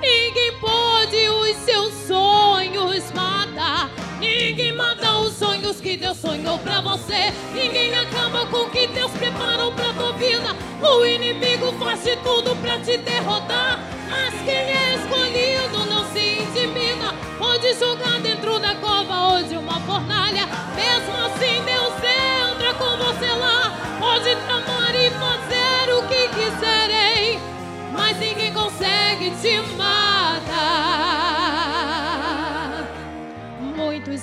[0.00, 3.90] Ninguém pode os seus sonhos matar.
[4.18, 7.34] Ninguém mata os sonhos que Deus sonhou pra você.
[7.52, 10.56] Ninguém acaba com o que Deus preparou pra tua vida.
[10.82, 13.78] O inimigo faz de tudo pra te derrotar.
[14.08, 17.14] Mas quem é escolhido não se intimida.
[17.38, 20.65] Pode jogar dentro da cova de uma fornalha.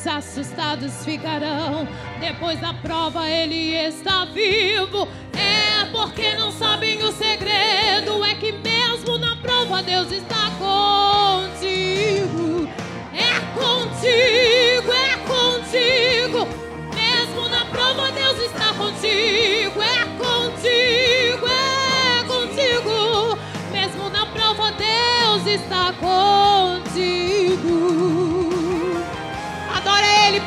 [0.06, 1.88] Assustados ficarão.
[2.20, 5.08] Depois da prova, ele está vivo.
[5.34, 8.22] É porque não sabem o segredo.
[8.26, 12.68] É que mesmo na prova, Deus está contigo.
[13.14, 16.50] É contigo, é contigo.
[16.94, 19.82] Mesmo na prova, Deus está contigo.
[19.82, 23.40] É contigo, é contigo.
[23.72, 26.23] Mesmo na prova, Deus está contigo.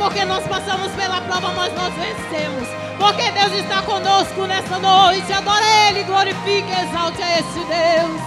[0.06, 2.68] Porque nós passamos pela prova, mas nós vencemos.
[2.96, 5.32] Porque Deus está conosco nessa noite.
[5.32, 8.20] Adora Ele, glorifique exalte a este Deus.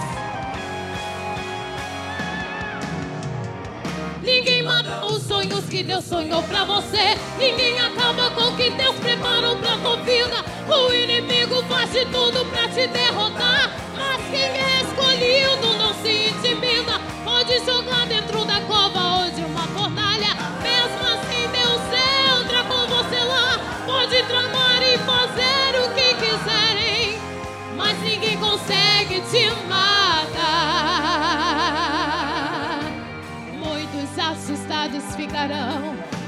[4.22, 7.16] Ninguém mata os sonhos que Deus sonhou pra você.
[7.38, 10.44] Ninguém acaba com o que Deus preparou pra tua vida.
[10.68, 13.70] O inimigo faz de tudo pra te derrotar.
[13.96, 17.00] Mas quem é escolhido não se intimida.
[17.24, 18.89] Pode jogar dentro da cova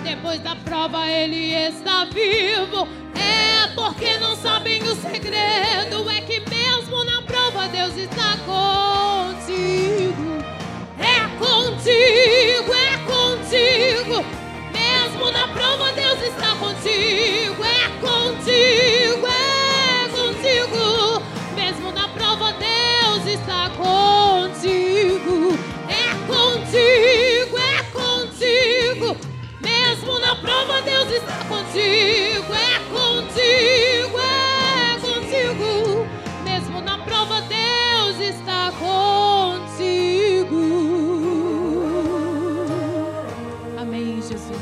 [0.03, 2.89] Depois da prova, ele está vivo.
[3.15, 6.09] É porque não sabem o segredo.
[6.11, 10.43] É que mesmo na prova, Deus está contigo.
[10.99, 14.25] É contigo, é contigo.
[14.73, 17.63] Mesmo na prova, Deus está contigo.
[17.65, 19.02] É contigo,
[31.73, 32.53] contigo.
[32.53, 36.07] É contigo, é contigo.
[36.45, 40.61] Mesmo na prova, Deus está contigo.
[43.79, 44.61] Amém, Jesus.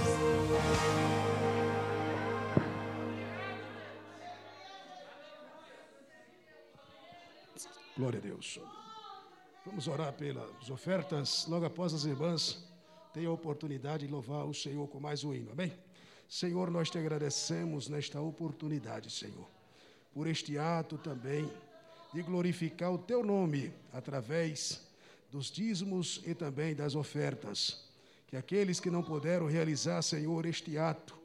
[7.97, 8.61] Glória a Deus.
[9.67, 11.47] Vamos orar pelas ofertas.
[11.49, 12.65] Logo após as irmãs
[13.13, 15.51] tenham a oportunidade de louvar o Senhor com mais um hino.
[15.51, 15.90] Amém?
[16.31, 19.49] Senhor, nós te agradecemos nesta oportunidade, Senhor,
[20.15, 21.51] por este ato também
[22.15, 24.81] de glorificar o teu nome através
[25.29, 27.85] dos dízimos e também das ofertas.
[28.29, 31.19] Que aqueles que não puderam realizar, Senhor, este ato,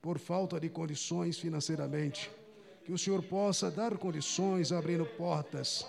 [0.00, 2.30] por falta de condições financeiramente,
[2.84, 5.84] que o Senhor possa dar condições, abrindo portas.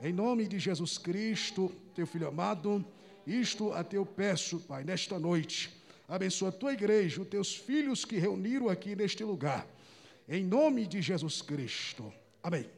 [0.00, 2.82] Em nome de Jesus Cristo, teu filho amado,
[3.26, 5.79] isto a teu peço, Pai, nesta noite.
[6.10, 9.64] Abençoa a tua igreja, os teus filhos que reuniram aqui neste lugar.
[10.28, 12.12] Em nome de Jesus Cristo.
[12.42, 12.68] Amém.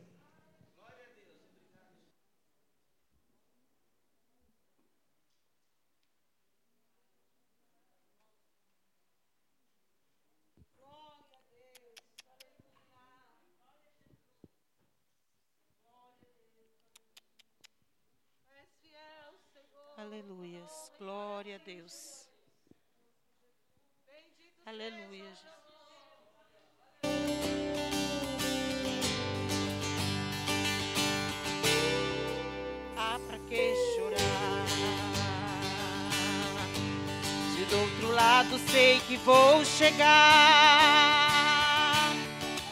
[19.96, 20.92] Aleluias.
[20.98, 22.21] Glória a Deus.
[24.64, 25.42] Aleluia, Jesus.
[32.96, 34.66] Há pra que chorar?
[37.52, 40.06] Se do outro lado sei que vou chegar,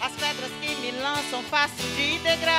[0.00, 2.50] as pedras que me lançam faço de degraus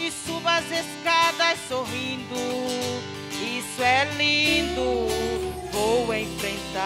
[0.00, 3.19] e suba as escadas sorrindo.
[3.80, 5.08] Isso é lindo,
[5.72, 6.82] vou enfrentar.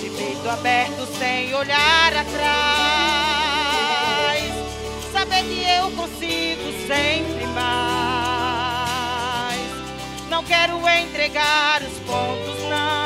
[0.00, 2.42] De peito aberto, sem olhar atrás.
[5.12, 8.58] Saber que eu consigo sempre mais.
[10.28, 12.97] Não quero entregar os pontos, não,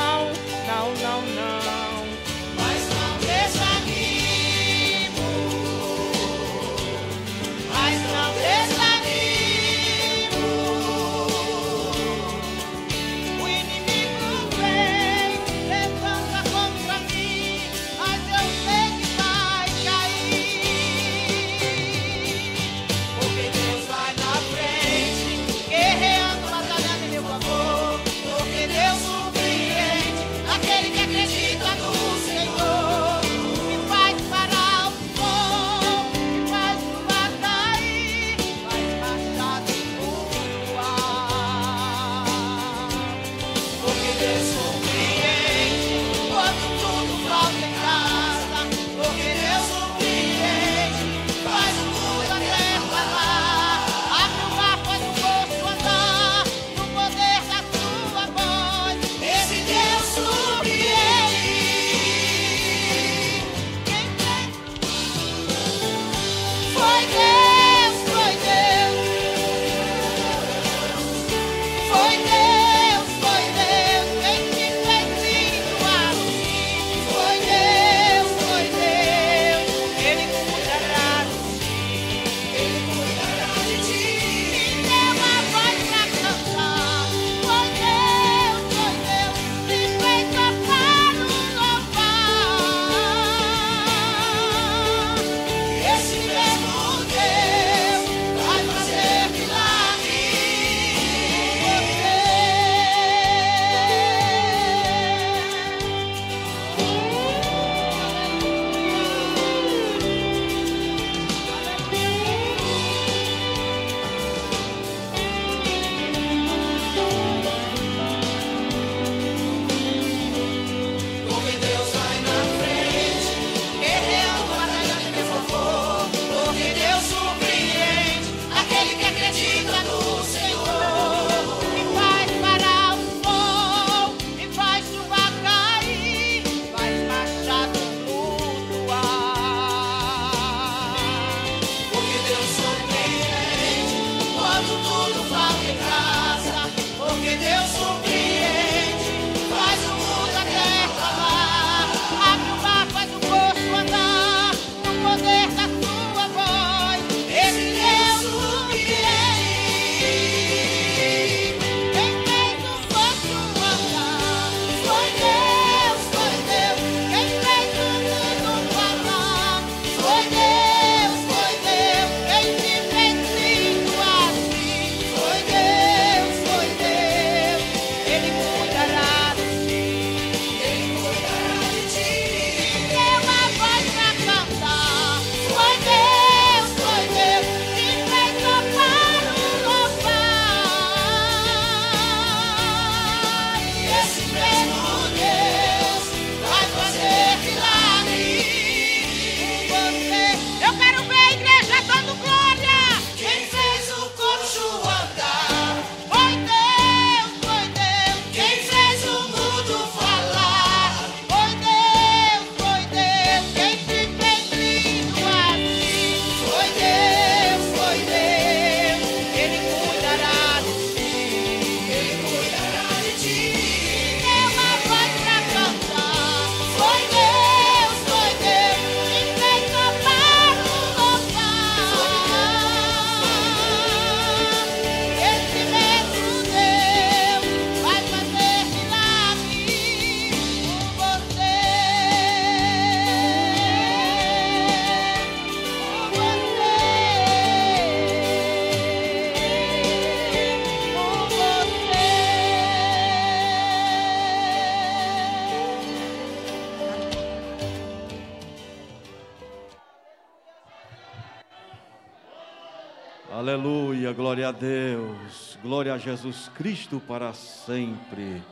[265.62, 268.42] glória a Jesus Cristo para sempre.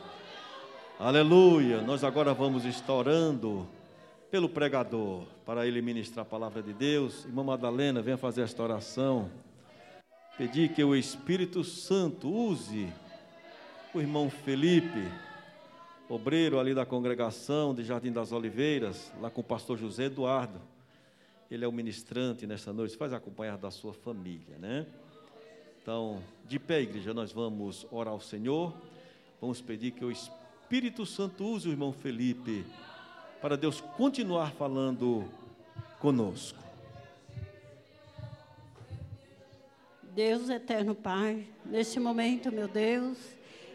[0.97, 3.67] Aleluia, nós agora vamos estar orando
[4.31, 7.25] pelo pregador, para ele ministrar a palavra de Deus.
[7.25, 9.29] Irmã Madalena, venha fazer esta oração.
[10.37, 12.87] Pedir que o Espírito Santo use
[13.93, 15.05] o irmão Felipe,
[16.07, 20.61] obreiro ali da congregação de Jardim das Oliveiras, lá com o pastor José Eduardo.
[21.49, 24.85] Ele é o ministrante nesta noite, faz acompanhar da sua família, né?
[25.81, 26.21] Então,
[26.51, 28.73] de pé, igreja, nós vamos orar ao Senhor.
[29.39, 32.65] Vamos pedir que o Espírito Santo use o irmão Felipe
[33.41, 35.23] para Deus continuar falando
[35.97, 36.59] conosco.
[40.13, 43.17] Deus eterno Pai, neste momento, meu Deus,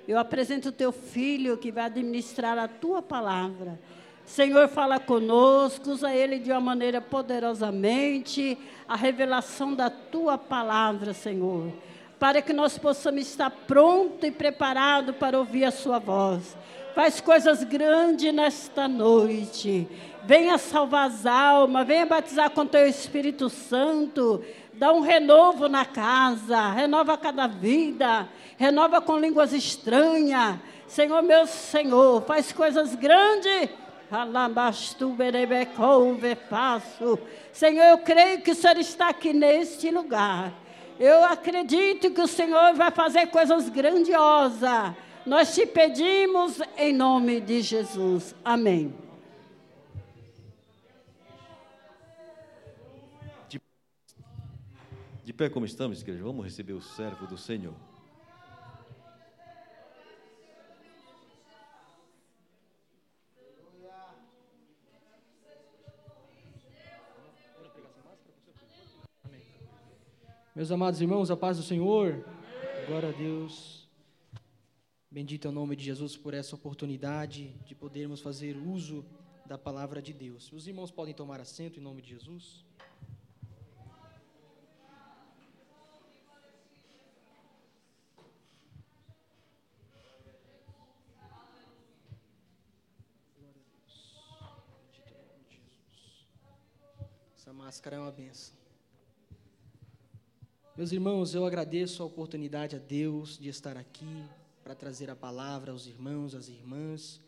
[0.07, 3.81] eu apresento o teu filho que vai administrar a tua palavra.
[4.27, 11.73] Senhor, fala conosco, usa ele de uma maneira poderosamente, a revelação da tua palavra, Senhor,
[12.19, 16.57] para que nós possamos estar pronto e preparado para ouvir a sua voz.
[16.95, 19.87] Faz coisas grandes nesta noite.
[20.25, 24.43] Venha salvar as almas, venha batizar com teu Espírito Santo.
[24.73, 30.57] Dá um renovo na casa, renova cada vida, renova com línguas estranhas.
[30.89, 33.69] Senhor, meu Senhor, faz coisas grandes.
[37.53, 40.53] Senhor, eu creio que o Senhor está aqui neste lugar.
[40.99, 44.95] Eu acredito que o Senhor vai fazer coisas grandiosas.
[45.25, 48.35] Nós te pedimos em nome de Jesus.
[48.45, 48.95] Amém.
[55.25, 57.75] De pé como estamos, igreja, vamos receber o servo do Senhor.
[70.57, 72.25] Meus amados irmãos, a paz do Senhor.
[72.87, 73.87] Glória a Deus.
[75.11, 79.05] Bendito é o nome de Jesus por essa oportunidade de podermos fazer uso
[79.45, 80.51] da palavra de Deus.
[80.53, 82.65] Os irmãos podem tomar assento em nome de Jesus.
[97.37, 98.66] Essa máscara é uma benção.
[100.77, 104.23] Meus irmãos, eu agradeço a oportunidade a Deus de estar aqui
[104.63, 107.19] para trazer a palavra aos irmãos, às irmãs,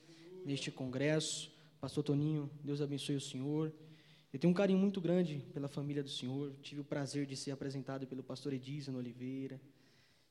[0.45, 1.51] neste congresso.
[1.81, 3.73] Pastor Toninho, Deus abençoe o senhor.
[4.31, 6.53] Eu tenho um carinho muito grande pela família do senhor.
[6.61, 9.59] Tive o prazer de ser apresentado pelo pastor Edison Oliveira.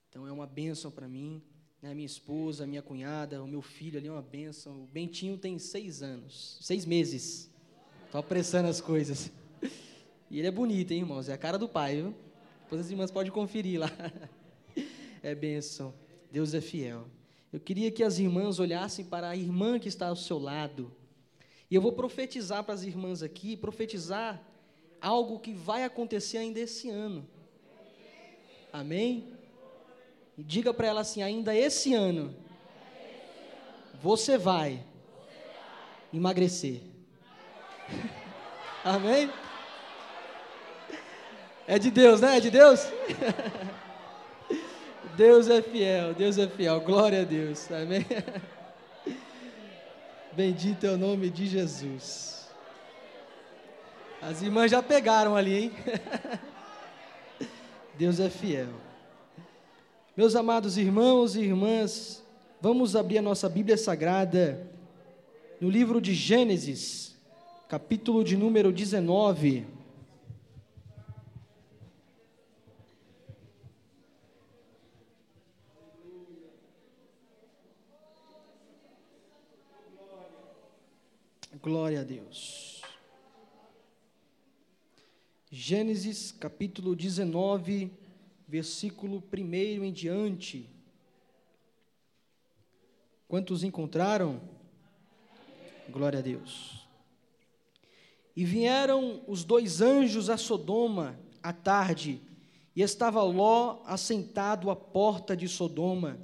[0.09, 1.41] Então é uma bênção para mim.
[1.81, 1.95] Né?
[1.95, 4.83] Minha esposa, minha cunhada, o meu filho ali é uma bênção.
[4.83, 7.49] O Bentinho tem seis anos, seis meses.
[8.05, 9.31] Estou apressando as coisas.
[10.29, 11.29] E ele é bonito, hein, irmãos?
[11.29, 12.13] É a cara do pai, viu?
[12.67, 13.89] Depois as irmãs podem conferir lá.
[15.23, 15.93] É bênção.
[16.29, 17.05] Deus é fiel.
[17.51, 20.91] Eu queria que as irmãs olhassem para a irmã que está ao seu lado.
[21.71, 24.41] E eu vou profetizar para as irmãs aqui, profetizar
[25.01, 27.25] algo que vai acontecer ainda esse ano.
[28.71, 29.31] Amém?
[30.37, 32.35] E diga para ela assim: ainda esse ano,
[34.01, 34.85] você vai
[36.13, 36.81] emagrecer.
[38.83, 39.29] Amém?
[41.67, 42.37] É de Deus, né?
[42.37, 42.87] É de Deus?
[45.17, 46.79] Deus é fiel, Deus é fiel.
[46.79, 47.69] Glória a Deus.
[47.69, 48.05] Amém?
[50.31, 52.47] Bendito é o nome de Jesus.
[54.21, 55.71] As irmãs já pegaram ali, hein?
[57.97, 58.69] Deus é fiel.
[60.15, 62.23] Meus amados irmãos e irmãs,
[62.61, 64.65] vamos abrir a nossa Bíblia Sagrada
[65.59, 67.13] no livro de Gênesis,
[67.67, 69.76] capítulo de número 19.
[81.67, 82.81] Glória a Deus.
[85.51, 87.91] Gênesis capítulo 19,
[88.47, 90.69] versículo 1 em diante.
[93.27, 94.39] Quantos encontraram?
[95.89, 96.87] Glória a Deus.
[98.33, 102.21] E vieram os dois anjos a Sodoma à tarde,
[102.73, 106.17] e estava Ló assentado à porta de Sodoma.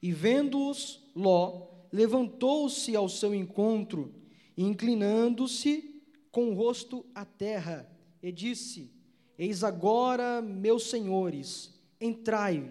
[0.00, 4.22] E vendo-os, Ló levantou-se ao seu encontro
[4.56, 7.88] inclinando-se com o rosto à terra,
[8.22, 8.90] e disse:
[9.38, 12.70] Eis agora, meus senhores, entrai,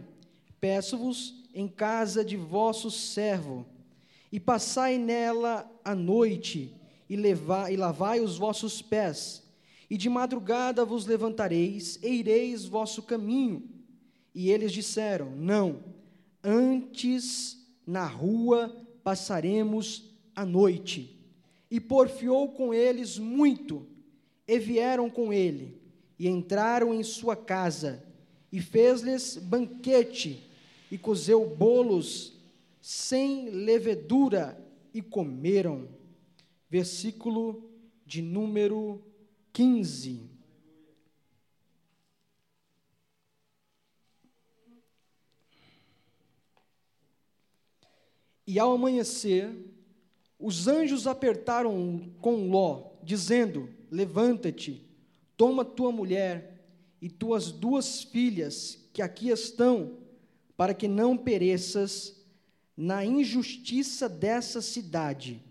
[0.59, 3.65] peço-vos em casa de vosso servo,
[4.31, 6.73] e passai nela a noite,
[7.09, 9.43] e, levai, e lavai os vossos pés,
[9.89, 13.69] e de madrugada vos levantareis, e ireis vosso caminho,
[14.35, 15.83] E eles disseram: Não,
[16.43, 21.22] antes na rua passaremos a noite.
[21.73, 23.87] E porfiou com eles muito,
[24.47, 25.81] e vieram com ele,
[26.19, 28.05] e entraram em sua casa,
[28.51, 30.47] e fez-lhes banquete,
[30.91, 32.37] e cozeu bolos
[32.79, 34.55] sem levedura,
[34.93, 35.87] e comeram.
[36.69, 37.67] Versículo
[38.05, 39.03] de número
[39.51, 40.29] 15.
[48.45, 49.72] E ao amanhecer,
[50.43, 54.85] os anjos apertaram com Ló, dizendo: Levanta-te,
[55.37, 56.65] toma tua mulher
[57.01, 59.99] e tuas duas filhas que aqui estão,
[60.57, 62.21] para que não pereças
[62.75, 65.41] na injustiça dessa cidade.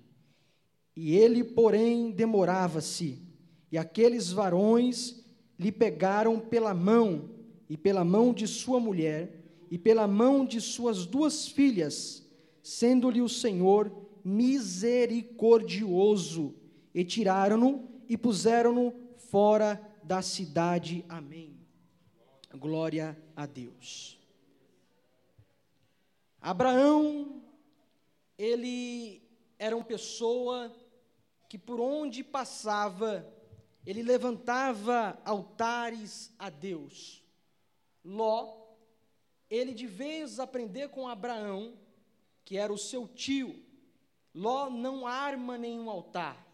[0.94, 3.18] E ele, porém, demorava-se,
[3.70, 5.24] e aqueles varões
[5.58, 7.30] lhe pegaram pela mão,
[7.66, 12.28] e pela mão de sua mulher, e pela mão de suas duas filhas,
[12.62, 16.54] sendo-lhe o Senhor misericordioso,
[16.94, 21.04] e tiraram-no e puseram-no fora da cidade.
[21.08, 21.56] Amém.
[22.54, 24.18] Glória a Deus.
[26.40, 27.42] Abraão,
[28.36, 29.22] ele
[29.58, 30.74] era uma pessoa
[31.48, 33.26] que por onde passava,
[33.86, 37.22] ele levantava altares a Deus.
[38.04, 38.56] Ló,
[39.48, 41.78] ele de vez aprender com Abraão,
[42.44, 43.62] que era o seu tio,
[44.34, 46.46] Ló não arma nenhum altar.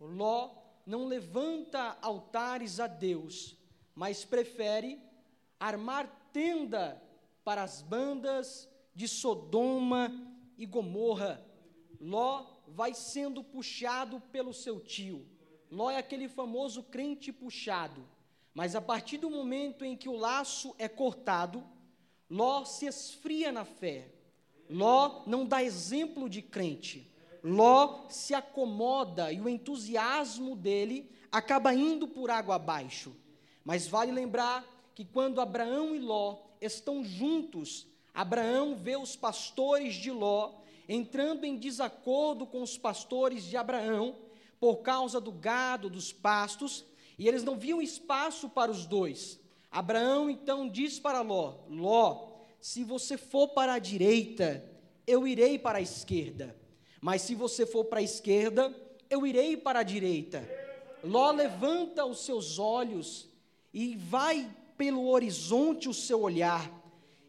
[0.00, 0.50] Ló
[0.86, 3.56] não levanta altares a Deus,
[3.94, 4.98] mas prefere
[5.58, 7.00] armar tenda
[7.44, 10.10] para as bandas de Sodoma
[10.56, 11.44] e Gomorra.
[12.00, 15.26] Ló vai sendo puxado pelo seu tio.
[15.70, 18.08] Ló é aquele famoso crente puxado.
[18.54, 21.64] Mas a partir do momento em que o laço é cortado,
[22.28, 24.08] Ló se esfria na fé.
[24.68, 27.09] Ló não dá exemplo de crente.
[27.42, 33.14] Ló se acomoda e o entusiasmo dele acaba indo por água abaixo.
[33.64, 34.64] Mas vale lembrar
[34.94, 40.52] que quando Abraão e Ló estão juntos, Abraão vê os pastores de Ló
[40.88, 44.16] entrando em desacordo com os pastores de Abraão
[44.58, 46.84] por causa do gado, dos pastos,
[47.18, 49.38] e eles não viam espaço para os dois.
[49.70, 52.30] Abraão então diz para Ló: Ló,
[52.60, 54.64] se você for para a direita,
[55.06, 56.59] eu irei para a esquerda.
[57.00, 58.74] Mas se você for para a esquerda,
[59.08, 60.48] eu irei para a direita.
[61.02, 63.28] Ló levanta os seus olhos
[63.72, 66.80] e vai pelo horizonte o seu olhar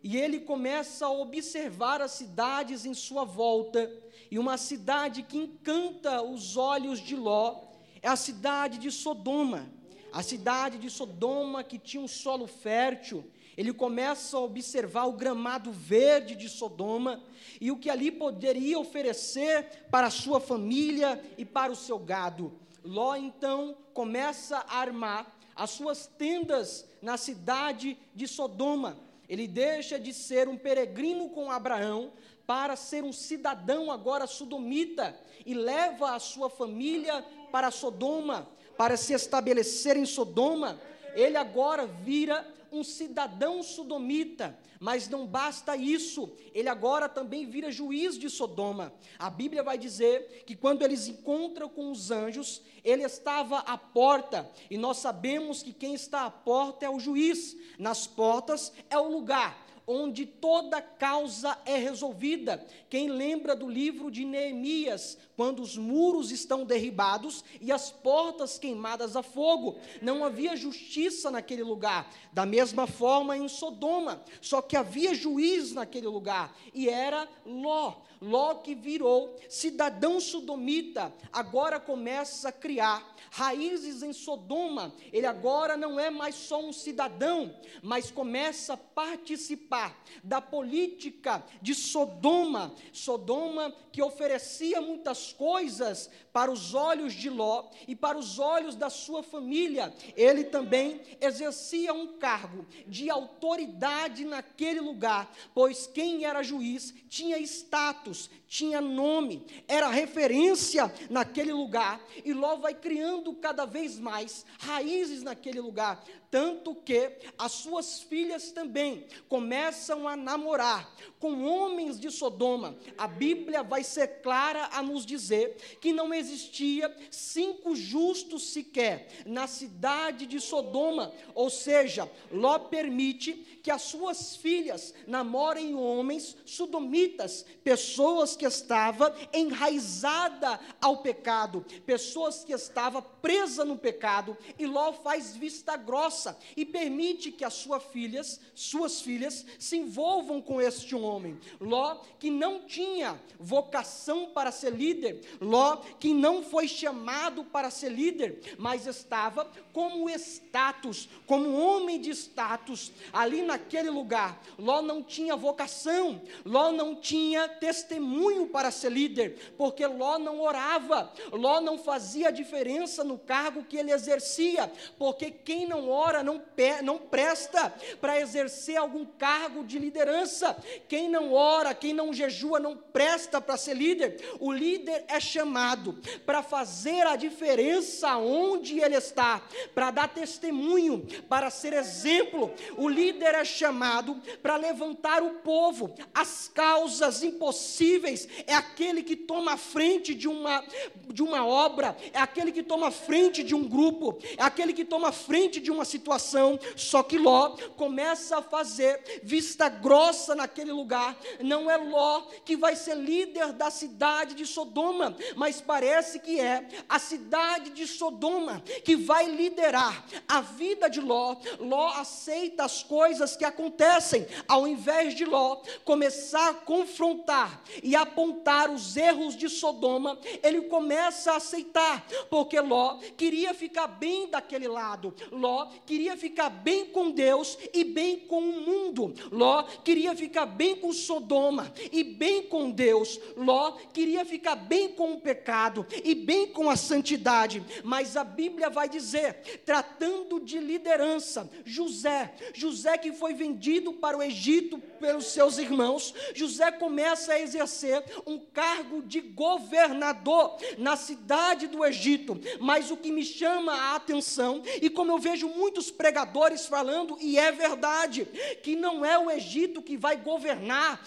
[0.03, 3.91] e ele começa a observar as cidades em sua volta,
[4.29, 7.61] e uma cidade que encanta os olhos de Ló
[8.01, 9.69] é a cidade de Sodoma.
[10.11, 13.23] A cidade de Sodoma, que tinha um solo fértil,
[13.61, 17.21] ele começa a observar o gramado verde de Sodoma
[17.59, 22.53] e o que ali poderia oferecer para a sua família e para o seu gado.
[22.83, 28.97] Ló então começa a armar as suas tendas na cidade de Sodoma
[29.31, 32.11] ele deixa de ser um peregrino com Abraão
[32.45, 39.13] para ser um cidadão agora sodomita e leva a sua família para Sodoma, para se
[39.13, 40.81] estabelecer em Sodoma.
[41.15, 48.17] Ele agora vira um cidadão sodomita, mas não basta isso, ele agora também vira juiz
[48.17, 48.93] de Sodoma.
[49.19, 54.49] A Bíblia vai dizer que quando eles encontram com os anjos, ele estava à porta,
[54.69, 57.55] e nós sabemos que quem está à porta é o juiz.
[57.77, 62.65] Nas portas é o lugar onde toda causa é resolvida.
[62.89, 69.15] Quem lembra do livro de Neemias, quando os muros estão derribados e as portas queimadas
[69.15, 72.13] a fogo, não havia justiça naquele lugar.
[72.31, 77.95] Da mesma forma em Sodoma, só que havia juiz naquele lugar e era Ló.
[78.21, 84.93] Ló que virou cidadão sodomita, agora começa a criar raízes em Sodoma.
[85.11, 91.73] Ele agora não é mais só um cidadão, mas começa a participar da política de
[91.73, 92.75] Sodoma.
[92.93, 98.89] Sodoma que oferecia muitas coisas para os olhos de Ló e para os olhos da
[98.89, 99.93] sua família.
[100.15, 108.29] Ele também exercia um cargo de autoridade naquele lugar, pois quem era juiz tinha status,
[108.51, 112.05] tinha nome, era referência naquele lugar.
[112.25, 118.51] E Ló vai criando cada vez mais raízes naquele lugar tanto que as suas filhas
[118.51, 122.77] também começam a namorar com homens de Sodoma.
[122.97, 129.45] A Bíblia vai ser clara a nos dizer que não existia cinco justos sequer na
[129.45, 138.37] cidade de Sodoma, ou seja, Ló permite que as suas filhas namorem homens sodomitas, pessoas
[138.41, 145.77] que estavam enraizada ao pecado, pessoas que estavam presas no pecado, e Ló faz vista
[145.77, 151.39] grossa e permite que as suas filhas, suas filhas, se envolvam com este homem.
[151.59, 157.89] Ló, que não tinha vocação para ser líder, Ló, que não foi chamado para ser
[157.89, 164.41] líder, mas estava como status, como homem de status, ali naquele lugar.
[164.57, 171.11] Ló não tinha vocação, Ló não tinha testemunho para ser líder, porque Ló não orava,
[171.31, 176.41] Ló não fazia diferença no cargo que ele exercia, porque quem não ora não,
[176.83, 180.55] não presta para exercer algum cargo de liderança.
[180.87, 184.19] Quem não ora, quem não jejua, não presta para ser líder.
[184.39, 189.41] O líder é chamado para fazer a diferença onde ele está,
[189.73, 192.53] para dar testemunho, para ser exemplo.
[192.77, 195.93] O líder é chamado para levantar o povo.
[196.13, 200.63] As causas impossíveis é aquele que toma a frente de uma,
[201.07, 204.85] de uma obra, é aquele que toma a frente de um grupo, é aquele que
[204.85, 206.59] toma a frente de uma situação.
[206.75, 211.17] Só que Ló começa a fazer vista grossa naquele lugar.
[211.39, 216.67] Não é Ló que vai ser líder da cidade de Sodoma, mas parece que é
[216.87, 221.35] a cidade de Sodoma que vai liderar a vida de Ló.
[221.59, 228.69] Ló aceita as coisas que acontecem, ao invés de Ló começar a confrontar e apontar
[228.69, 235.13] os erros de Sodoma, ele começa a aceitar, porque Ló queria ficar bem daquele lado,
[235.31, 240.75] Ló queria ficar bem com Deus e bem com o mundo, Ló queria ficar bem
[240.75, 246.47] com Sodoma e bem com Deus, Ló queria ficar bem com o pecado e bem
[246.47, 253.33] com a santidade, mas a Bíblia vai dizer, tratando de liderança, José, José que foi
[253.33, 260.57] vendido para o Egito pelos seus irmãos, José começa a exercer um cargo de governador
[260.77, 262.39] na cidade do Egito.
[262.59, 267.37] Mas o que me chama a atenção, e como eu vejo muitos pregadores falando, e
[267.37, 268.25] é verdade,
[268.63, 271.03] que não é o Egito que vai governar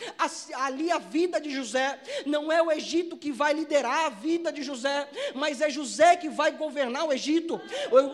[0.54, 4.62] ali a vida de José, não é o Egito que vai liderar a vida de
[4.62, 7.60] José, mas é José que vai governar o Egito.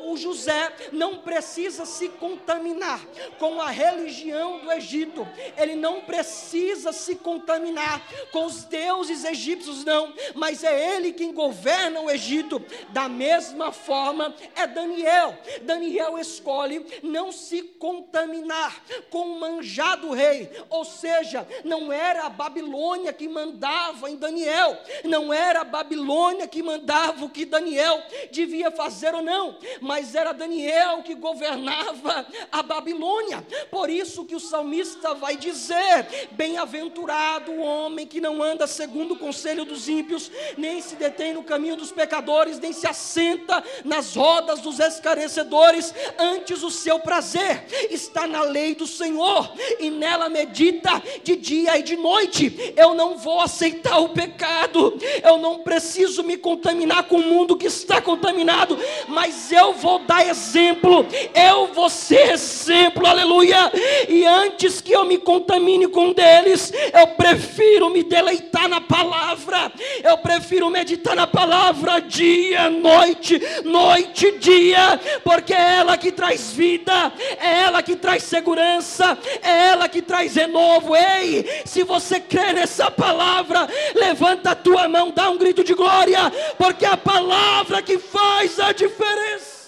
[0.07, 3.01] O José não precisa se contaminar
[3.39, 5.27] com a religião do Egito,
[5.57, 12.01] ele não precisa se contaminar com os deuses egípcios, não, mas é ele quem governa
[12.01, 12.63] o Egito.
[12.91, 15.37] Da mesma forma, é Daniel.
[15.63, 23.13] Daniel escolhe não se contaminar com o manjado rei, ou seja, não era a Babilônia
[23.13, 29.15] que mandava em Daniel, não era a Babilônia que mandava o que Daniel devia fazer
[29.15, 33.45] ou não, mas era Daniel que governava a Babilônia.
[33.71, 39.19] Por isso que o salmista vai dizer: Bem-aventurado o homem que não anda segundo o
[39.19, 44.61] conselho dos ímpios, nem se detém no caminho dos pecadores, nem se assenta nas rodas
[44.61, 51.37] dos escarecedores, antes o seu prazer está na lei do Senhor, e nela medita de
[51.37, 52.75] dia e de noite.
[52.77, 57.67] Eu não vou aceitar o pecado, eu não preciso me contaminar com o mundo que
[57.67, 58.79] está contaminado,
[59.09, 63.71] mas eu vou dar exemplo, eu vou ser exemplo, aleluia.
[64.09, 68.40] E antes que eu me contamine com deles, eu prefiro me deleitar
[68.71, 69.73] na palavra,
[70.03, 77.13] eu prefiro meditar na palavra dia, noite, noite, dia, porque é ela que traz vida,
[77.39, 80.95] é ela que traz segurança, é ela que traz renovo.
[80.95, 86.31] Ei, se você crê nessa palavra, levanta a tua mão, dá um grito de glória,
[86.57, 89.61] porque é a palavra que faz a diferença.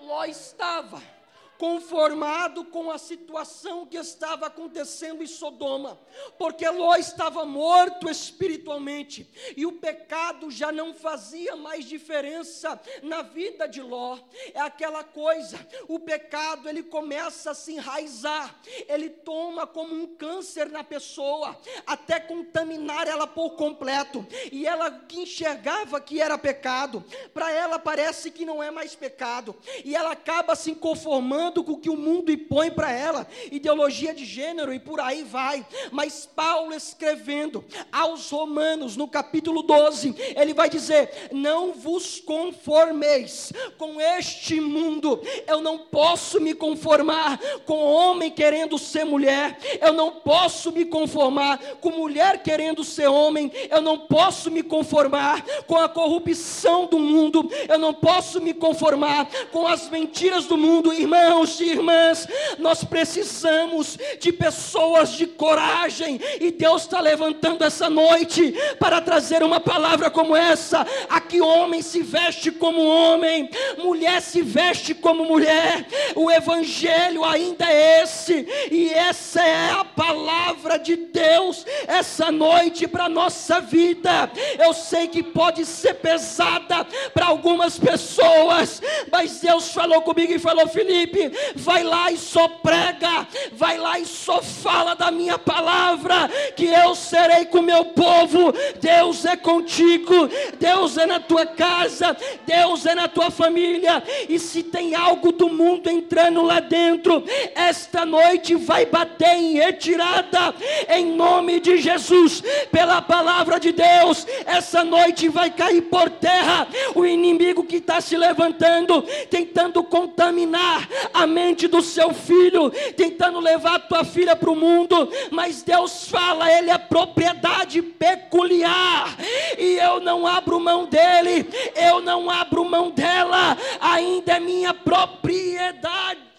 [0.00, 1.19] Ló estava
[1.60, 6.00] conformado com a situação que estava acontecendo em Sodoma,
[6.38, 13.68] porque Ló estava morto espiritualmente e o pecado já não fazia mais diferença na vida
[13.68, 14.18] de Ló.
[14.54, 18.58] É aquela coisa, o pecado ele começa a se enraizar,
[18.88, 24.26] ele toma como um câncer na pessoa, até contaminar ela por completo.
[24.50, 27.04] E ela que enxergava que era pecado,
[27.34, 29.54] para ela parece que não é mais pecado,
[29.84, 34.24] e ela acaba se conformando com o que o mundo impõe para ela, ideologia de
[34.24, 35.66] gênero e por aí vai.
[35.90, 44.00] Mas Paulo escrevendo aos Romanos, no capítulo 12, ele vai dizer: Não vos conformeis com
[44.00, 45.20] este mundo.
[45.46, 51.58] Eu não posso me conformar com homem querendo ser mulher, eu não posso me conformar
[51.80, 57.48] com mulher querendo ser homem, eu não posso me conformar com a corrupção do mundo,
[57.68, 60.92] eu não posso me conformar com as mentiras do mundo,
[61.40, 62.28] irmãos e irmãs.
[62.58, 69.60] Nós precisamos de pessoas de coragem, e Deus está levantando essa noite para trazer uma
[69.60, 73.48] palavra como essa: aqui homem se veste como homem,
[73.78, 80.78] mulher se veste como mulher, o Evangelho ainda é esse, e essa é a palavra
[80.78, 84.30] de Deus essa noite para a nossa vida.
[84.58, 90.66] Eu sei que pode ser pesada para algumas pessoas, mas Deus falou comigo e falou:
[90.68, 96.66] Felipe, vai lá e só prega, vai lá e só fala da minha palavra, que
[96.66, 98.52] eu serei com meu povo.
[98.80, 100.28] Deus é contigo,
[100.58, 102.16] Deus é na tua casa,
[102.46, 107.24] Deus é na tua família, e se tem algo do mundo entrando lá dentro,
[107.54, 110.54] esta noite vai bater em retirada,
[110.88, 117.04] em nome de Jesus, pela palavra de Deus, essa noite vai cair por terra o
[117.06, 123.80] inimigo que está se levantando, tentando contaminar a mente do seu filho, tentando levar a
[123.80, 129.16] tua filha para o mundo, mas Deus fala, Ele é propriedade peculiar,
[129.58, 136.30] e eu não abro mão dele, eu não abro mão dela, ainda é minha propriedade.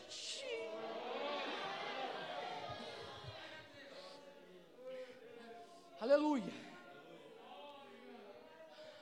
[6.01, 6.43] Aleluia.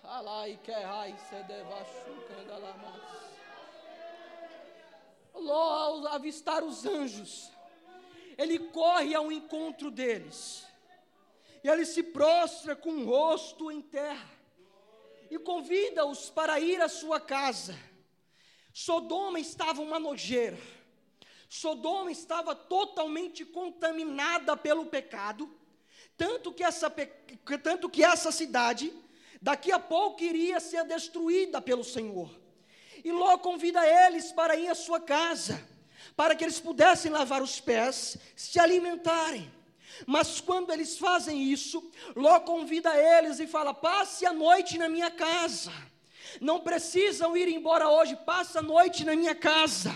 [0.03, 2.18] Alai que ai se devashucandalamas.
[5.41, 7.51] Ló, ao avistar os anjos,
[8.37, 10.65] ele corre ao encontro deles.
[11.63, 14.39] E ele se prostra com o rosto em terra
[15.29, 17.77] e convida-os para ir à sua casa.
[18.73, 20.57] Sodoma estava uma nojeira.
[21.49, 25.51] Sodoma estava totalmente contaminada pelo pecado,
[26.15, 26.89] tanto que essa,
[27.63, 28.93] tanto que essa cidade
[29.41, 32.38] daqui a pouco iria ser destruída pelo Senhor.
[33.09, 35.59] E Ló convida eles para ir à sua casa,
[36.15, 39.51] para que eles pudessem lavar os pés, se alimentarem.
[40.05, 41.83] Mas quando eles fazem isso,
[42.15, 45.73] Ló convida eles e fala: passe a noite na minha casa.
[46.39, 49.91] Não precisam ir embora hoje, passa a noite na minha casa.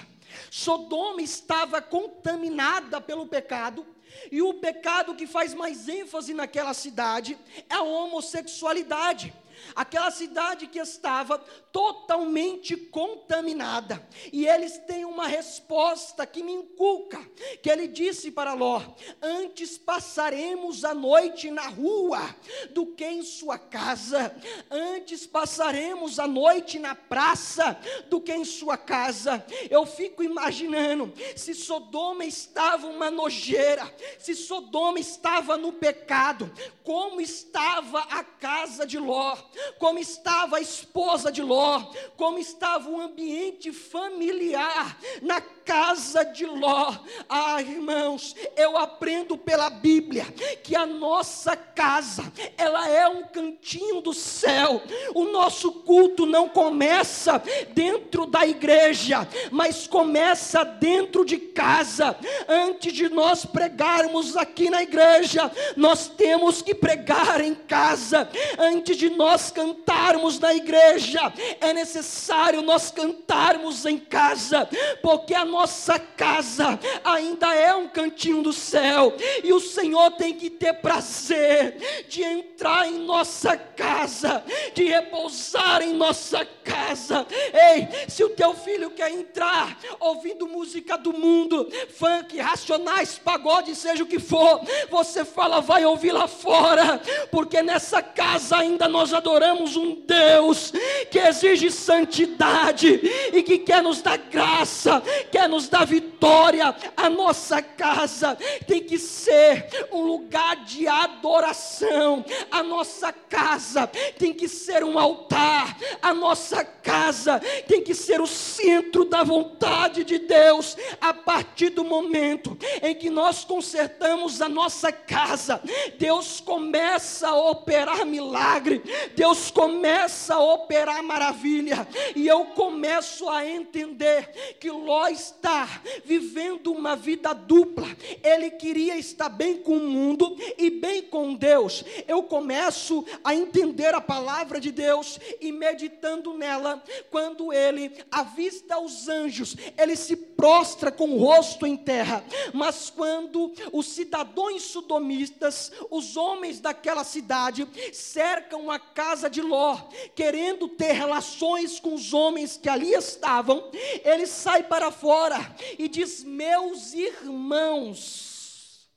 [0.50, 3.86] Sodoma estava contaminada pelo pecado,
[4.32, 7.38] e o pecado que faz mais ênfase naquela cidade
[7.70, 9.32] é a homossexualidade
[9.76, 11.38] aquela cidade que estava
[11.72, 14.08] totalmente contaminada.
[14.32, 17.20] E eles têm uma resposta que me inculca,
[17.62, 18.82] que ele disse para Ló:
[19.22, 22.36] "Antes passaremos a noite na rua
[22.72, 24.36] do que em sua casa.
[24.70, 27.80] Antes passaremos a noite na praça
[28.10, 35.00] do que em sua casa." Eu fico imaginando se Sodoma estava uma nojeira, se Sodoma
[35.00, 36.52] estava no pecado,
[36.84, 39.34] como estava a casa de Ló
[39.80, 41.82] como estava a esposa de Ló,
[42.16, 46.94] como estava o ambiente familiar na casa de Ló.
[47.28, 50.26] Ah, irmãos, eu aprendo pela Bíblia
[50.64, 54.82] que a nossa casa, ela é um cantinho do céu.
[55.14, 57.42] O nosso culto não começa
[57.74, 62.18] dentro da igreja, mas começa dentro de casa.
[62.48, 68.30] Antes de nós pregarmos aqui na igreja, nós temos que pregar em casa.
[68.58, 74.68] Antes de nós cantarmos na igreja, é necessário nós cantarmos em casa,
[75.02, 79.14] porque a nossa casa ainda é um cantinho do céu,
[79.44, 84.44] e o Senhor tem que ter prazer de entrar em nossa casa,
[84.74, 87.28] de repousar em nossa casa.
[87.54, 94.04] Ei, se o teu filho quer entrar ouvindo música do mundo, funk, racionais, pagode, seja
[94.04, 97.02] o que for, você fala, vai ouvir lá fora,
[97.32, 99.33] porque nessa casa ainda nós adoramos
[99.76, 100.72] um Deus
[101.10, 103.02] que exige santidade
[103.34, 105.02] e que quer nos dar graça,
[105.32, 106.76] quer nos dar vitória.
[106.96, 108.38] A nossa casa
[108.68, 112.24] tem que ser um lugar de adoração.
[112.52, 113.88] A nossa casa
[114.18, 115.78] tem que ser um altar.
[116.02, 120.78] A nossa casa tem que ser o centro da vontade de Deus.
[121.02, 125.62] A partir do momento em que nós consertamos a nossa casa,
[125.98, 128.82] Deus começa a operar milagre.
[129.16, 136.96] Deus começa a operar maravilha, e eu começo a entender que Ló está vivendo uma
[136.96, 137.88] vida dupla.
[138.24, 141.84] Ele queria estar bem com o mundo e bem com Deus.
[142.08, 149.08] Eu começo a entender a palavra de Deus e meditando nela, quando ele avista os
[149.08, 152.24] anjos, ele se prostra com o rosto em terra.
[152.54, 159.78] Mas quando os cidadãos sodomistas, os homens daquela cidade, cercam a casa de Ló,
[160.16, 163.70] querendo ter relações com os homens que ali estavam,
[164.04, 165.38] ele sai para fora
[165.78, 168.90] e diz: Meus irmãos.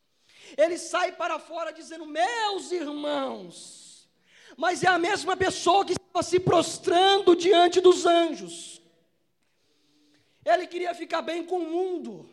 [0.57, 4.09] Ele sai para fora dizendo: Meus irmãos.
[4.57, 8.81] Mas é a mesma pessoa que estava se prostrando diante dos anjos.
[10.45, 12.27] Ele queria ficar bem com o mundo.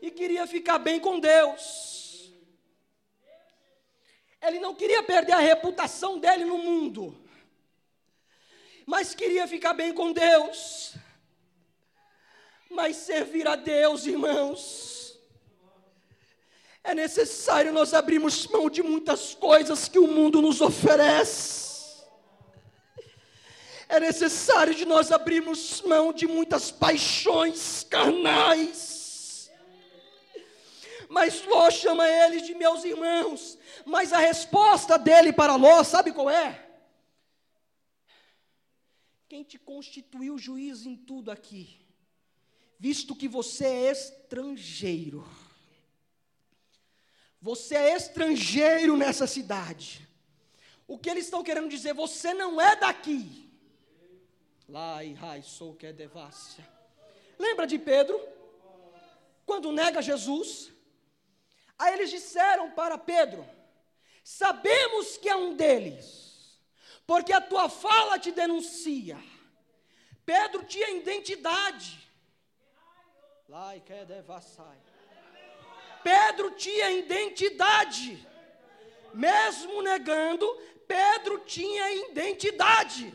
[0.00, 2.32] E queria ficar bem com Deus.
[4.40, 7.16] Ele não queria perder a reputação dele no mundo,
[8.86, 10.94] mas queria ficar bem com Deus.
[12.70, 15.18] Mas servir a Deus, irmãos,
[16.84, 21.68] é necessário nós abrirmos mão de muitas coisas que o mundo nos oferece.
[23.88, 28.97] É necessário de nós abrirmos mão de muitas paixões carnais.
[31.08, 33.58] Mas Ló chama eles de meus irmãos.
[33.84, 36.66] Mas a resposta dele para Ló, sabe qual é?
[39.28, 41.78] Quem te constituiu juiz em tudo aqui?
[42.78, 45.26] Visto que você é estrangeiro.
[47.40, 50.08] Você é estrangeiro nessa cidade.
[50.86, 51.92] O que eles estão querendo dizer?
[51.94, 53.48] Você não é daqui.
[54.68, 56.66] Lá e sou que é devassa.
[57.38, 58.20] Lembra de Pedro?
[59.46, 60.72] Quando nega Jesus?
[61.78, 63.48] Aí eles disseram para Pedro:
[64.24, 66.58] Sabemos que é um deles,
[67.06, 69.18] porque a tua fala te denuncia.
[70.26, 72.06] Pedro tinha identidade.
[75.94, 76.00] É.
[76.02, 78.26] Pedro tinha identidade.
[79.14, 80.46] Mesmo negando,
[80.86, 83.14] Pedro tinha identidade.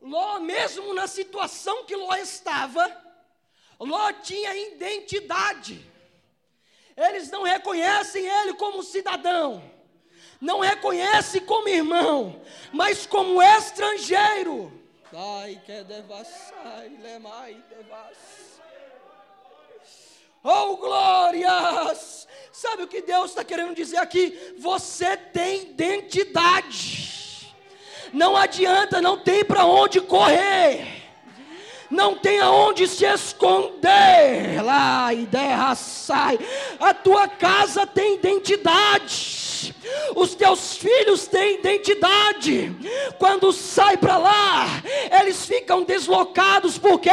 [0.00, 2.84] Ló, mesmo na situação que Ló estava,
[3.78, 5.90] Ló tinha identidade.
[6.96, 9.62] Eles não reconhecem ele como cidadão,
[10.40, 12.40] não reconhecem como irmão,
[12.72, 14.72] mas como estrangeiro.
[15.12, 16.28] Ai, que devas.
[20.42, 22.26] Oh, glórias!
[22.52, 24.54] Sabe o que Deus está querendo dizer aqui?
[24.58, 27.54] Você tem identidade.
[28.12, 30.99] Não adianta, não tem para onde correr.
[31.90, 34.62] Não tem aonde se esconder.
[34.62, 36.38] Lá, ideia sai.
[36.78, 39.39] A tua casa tem identidade
[40.14, 42.74] os teus filhos têm identidade.
[43.18, 44.66] Quando sai para lá,
[45.20, 47.10] eles ficam deslocados porque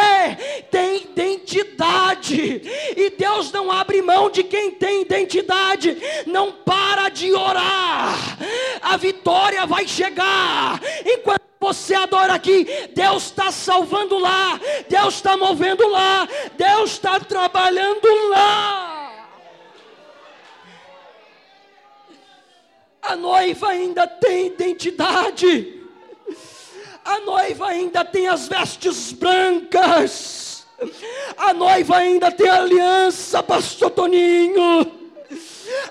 [0.71, 2.61] tem identidade.
[2.95, 5.97] E Deus não abre mão de quem tem identidade.
[6.25, 8.37] Não para de orar.
[8.81, 10.79] A vitória vai chegar.
[11.05, 18.07] Enquanto você adora aqui, Deus está salvando lá, Deus está movendo lá, Deus está trabalhando
[18.29, 18.96] lá.
[23.07, 25.81] A noiva ainda tem identidade.
[27.05, 30.67] A noiva ainda tem as vestes brancas.
[31.37, 34.96] A noiva ainda tem aliança, pastor Toninho.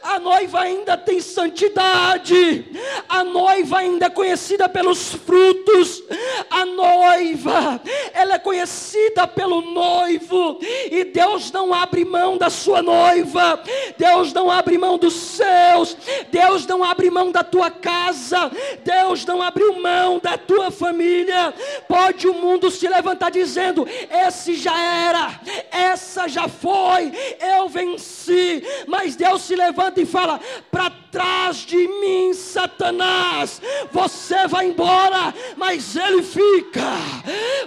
[0.03, 2.65] A noiva ainda tem santidade.
[3.09, 6.03] A noiva ainda é conhecida pelos frutos.
[6.51, 7.81] A noiva,
[8.13, 10.59] ela é conhecida pelo noivo.
[10.91, 13.63] E Deus não abre mão da sua noiva.
[13.99, 15.97] Deus não abre mão dos seus.
[16.31, 18.51] Deus não abre mão da tua casa.
[18.85, 21.53] Deus não abriu mão da tua família.
[21.87, 25.41] Pode o mundo se levantar dizendo: esse já era,
[25.71, 28.63] essa já foi, eu venci.
[28.87, 29.66] Mas Deus se levanta
[29.97, 30.41] e fala:
[30.71, 33.61] para trás de mim, Satanás,
[33.91, 36.93] você vai embora, mas ele fica.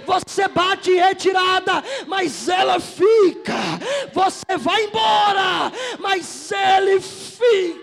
[0.06, 3.54] Você bate retirada, mas ela fica.
[4.12, 7.80] Você vai embora, mas ele fica.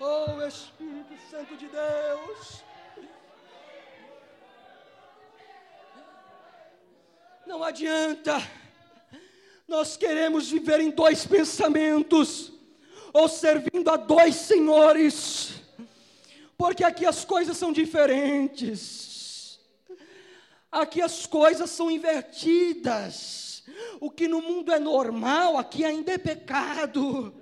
[0.00, 2.64] Oh Espírito Santo de Deus.
[7.46, 8.42] Não adianta
[9.66, 12.52] nós queremos viver em dois pensamentos,
[13.12, 15.54] ou servindo a dois senhores,
[16.56, 19.58] porque aqui as coisas são diferentes,
[20.70, 23.64] aqui as coisas são invertidas.
[24.00, 27.34] O que no mundo é normal, aqui ainda é pecado.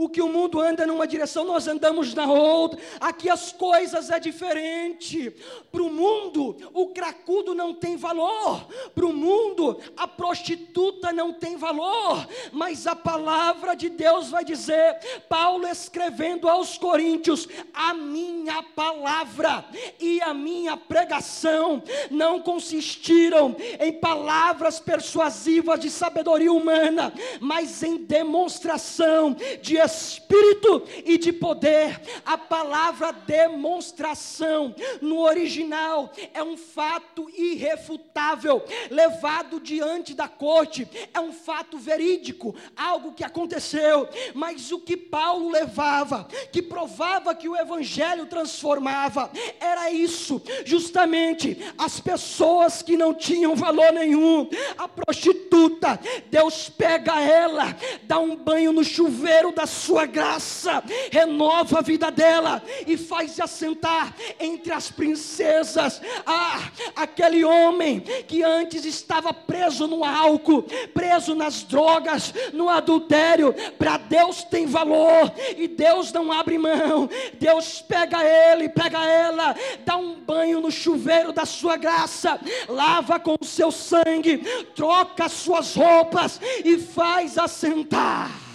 [0.00, 2.80] O que o mundo anda numa direção, nós andamos na outra.
[2.98, 5.30] Aqui as coisas é diferente.
[5.70, 8.66] Para o mundo, o cracudo não tem valor.
[8.94, 12.26] Para o mundo, a prostituta não tem valor.
[12.50, 14.98] Mas a palavra de Deus vai dizer,
[15.28, 19.66] Paulo escrevendo aos Coríntios: a minha palavra
[20.00, 29.36] e a minha pregação não consistiram em palavras persuasivas de sabedoria humana, mas em demonstração
[29.60, 32.00] de espírito e de poder.
[32.24, 41.32] A palavra demonstração no original é um fato irrefutável, levado diante da corte, é um
[41.32, 44.08] fato verídico, algo que aconteceu.
[44.34, 52.00] Mas o que Paulo levava, que provava que o evangelho transformava, era isso, justamente as
[52.00, 54.48] pessoas que não tinham valor nenhum,
[54.78, 55.98] a prostituta,
[56.30, 62.62] Deus pega ela, dá um banho no chuveiro da sua graça, renova a vida dela
[62.86, 66.00] e faz assentar entre as princesas.
[66.26, 73.96] Ah, aquele homem que antes estava preso no álcool, preso nas drogas, no adultério, para
[73.96, 77.08] Deus tem valor e Deus não abre mão.
[77.38, 82.38] Deus pega ele, pega ela, dá um banho no chuveiro da sua graça,
[82.68, 84.38] lava com o seu sangue,
[84.74, 88.49] troca as suas roupas e faz assentar.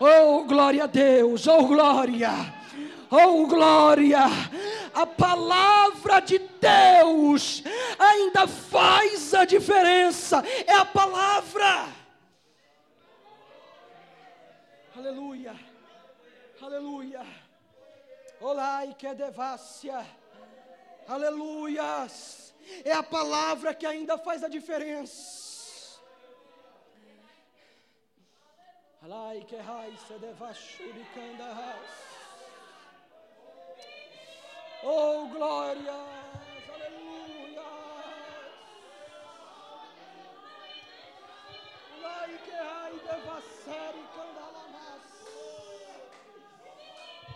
[0.00, 2.30] Oh, glória a Deus, oh, glória,
[3.10, 4.24] oh, glória.
[4.92, 7.62] A palavra de Deus
[7.98, 11.86] ainda faz a diferença, é a palavra.
[14.96, 15.54] Aleluia,
[16.60, 17.22] aleluia.
[18.40, 20.04] Olá, e que devassia,
[21.06, 22.52] aleluias.
[22.84, 25.43] É a palavra que ainda faz a diferença.
[29.04, 29.56] Alai que
[31.14, 31.90] kandas.
[34.82, 35.86] Oh, glórias,
[36.74, 37.62] aleluia.
[41.98, 42.54] Alai que.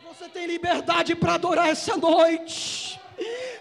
[0.05, 2.99] Você tem liberdade para adorar essa noite.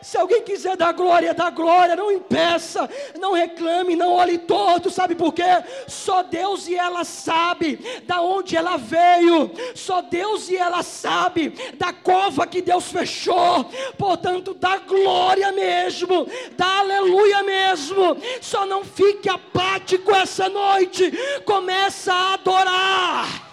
[0.02, 2.90] Se alguém quiser dar glória, dá glória, não impeça,
[3.20, 5.44] não reclame, não olhe todo, sabe por quê?
[5.88, 11.92] Só Deus e ela sabe da onde ela veio, só Deus e ela sabe da
[11.92, 13.66] cova que Deus fechou,
[13.98, 21.12] portanto, dá glória mesmo, dá aleluia mesmo, só não fique apático essa noite,
[21.46, 23.47] começa a adorar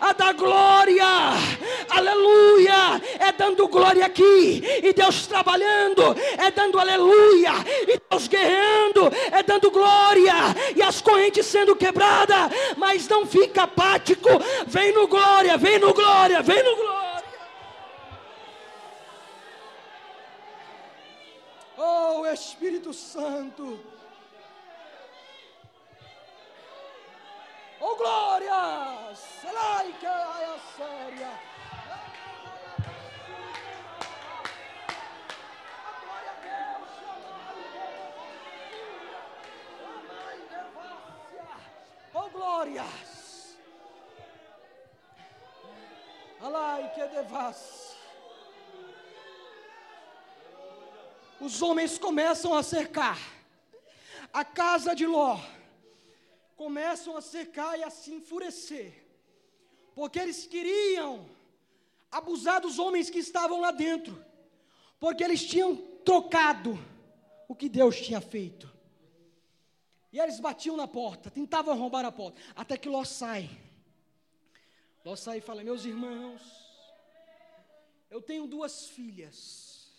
[0.00, 1.04] a dar glória,
[1.88, 6.02] aleluia, é dando glória aqui, e Deus trabalhando,
[6.38, 7.52] é dando aleluia,
[7.86, 10.34] e Deus guerreando, é dando glória,
[10.74, 14.28] e as correntes sendo quebradas, mas não fica apático,
[14.66, 17.00] vem no glória, vem no glória, vem no glória.
[21.76, 23.99] Oh Espírito Santo.
[27.82, 29.18] Oh glórias!
[29.40, 31.32] Selai que a séria.
[42.12, 43.56] Oh glórias!
[46.42, 47.96] Alai que devas.
[51.40, 53.18] Os homens começam a cercar
[54.30, 55.38] a casa de Ló
[56.60, 58.92] começam a secar e a se enfurecer,
[59.94, 61.26] porque eles queriam
[62.12, 64.22] abusar dos homens que estavam lá dentro,
[64.98, 65.74] porque eles tinham
[66.04, 66.78] trocado
[67.48, 68.70] o que Deus tinha feito.
[70.12, 73.48] E eles batiam na porta, tentavam roubar a porta, até que Ló sai.
[75.02, 76.42] Ló sai e fala: Meus irmãos,
[78.10, 79.94] eu tenho duas filhas.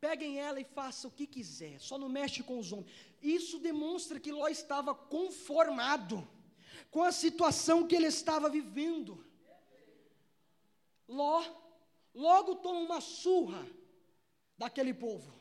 [0.00, 3.11] Peguem ela e façam o que quiser, só não mexe com os homens.
[3.22, 6.26] Isso demonstra que Ló estava conformado
[6.90, 9.24] com a situação que ele estava vivendo.
[11.08, 11.42] Ló
[12.14, 13.66] logo toma uma surra
[14.58, 15.32] daquele povo.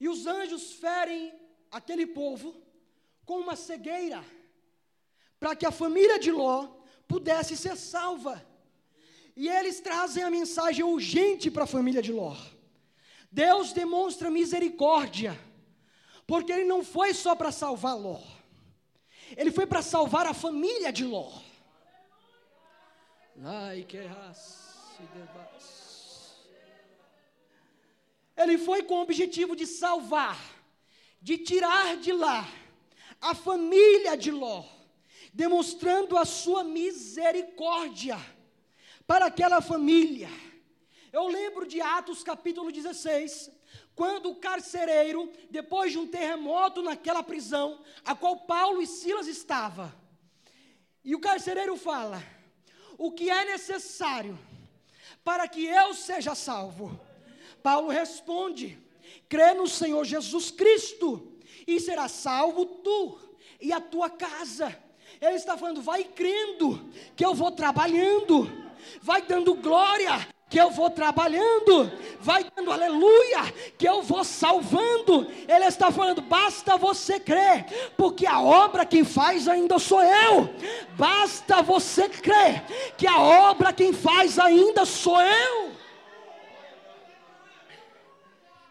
[0.00, 1.32] E os anjos ferem
[1.70, 2.54] aquele povo
[3.24, 4.24] com uma cegueira,
[5.38, 6.68] para que a família de Ló
[7.06, 8.44] pudesse ser salva.
[9.36, 12.36] E eles trazem a mensagem urgente para a família de Ló.
[13.30, 15.38] Deus demonstra misericórdia,
[16.26, 18.20] porque Ele não foi só para salvar Ló,
[19.36, 21.30] Ele foi para salvar a família de Ló.
[28.36, 30.38] Ele foi com o objetivo de salvar,
[31.20, 32.46] de tirar de lá
[33.20, 34.64] a família de Ló,
[35.32, 38.18] demonstrando a sua misericórdia
[39.06, 40.28] para aquela família.
[41.14, 43.48] Eu lembro de Atos capítulo 16,
[43.94, 49.92] quando o carcereiro, depois de um terremoto naquela prisão, a qual Paulo e Silas estavam,
[51.04, 52.20] e o carcereiro fala:
[52.98, 54.36] O que é necessário
[55.22, 56.98] para que eu seja salvo?
[57.62, 58.76] Paulo responde:
[59.28, 63.20] Crê no Senhor Jesus Cristo e será salvo tu
[63.60, 64.76] e a tua casa.
[65.20, 68.50] Ele está falando, vai crendo que eu vou trabalhando,
[69.00, 71.90] vai dando glória que eu vou trabalhando,
[72.20, 75.26] vai dando aleluia, que eu vou salvando.
[75.48, 77.66] Ele está falando, basta você crer,
[77.96, 80.48] porque a obra quem faz ainda sou eu.
[80.96, 82.62] Basta você crer,
[82.96, 85.72] que a obra quem faz ainda sou eu.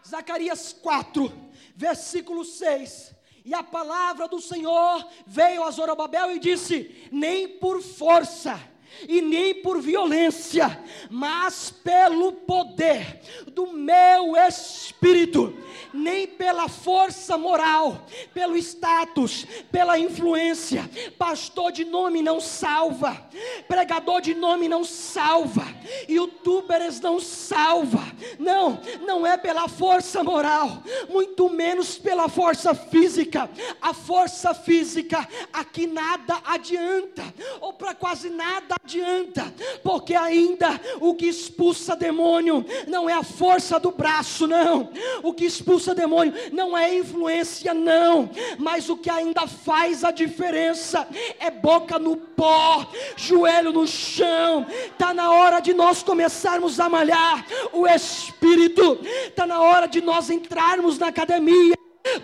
[0.08, 1.30] Zacarias 4,
[1.76, 3.14] versículo 6.
[3.44, 8.58] E a palavra do Senhor veio a Zorobabel e disse: Nem por força,
[9.08, 13.20] e nem por violência, mas pelo poder
[13.52, 15.56] do meu espírito,
[15.92, 20.88] nem pela força moral, pelo status, pela influência.
[21.18, 23.28] Pastor de nome não salva,
[23.68, 25.64] pregador de nome não salva,
[26.08, 28.02] youtubers não salva.
[28.38, 33.50] Não, não é pela força moral, muito menos pela força física.
[33.80, 37.22] A força física aqui nada adianta,
[37.60, 39.52] ou para quase nada adianta,
[39.82, 44.90] porque ainda o que expulsa demônio não é a força do braço, não.
[45.22, 48.28] O que expulsa demônio não é influência, não.
[48.58, 51.08] Mas o que ainda faz a diferença
[51.40, 52.86] é boca no pó,
[53.16, 54.66] joelho no chão.
[54.68, 58.98] Está na hora de nós começarmos a malhar o espírito.
[59.26, 61.74] Está na hora de nós entrarmos na academia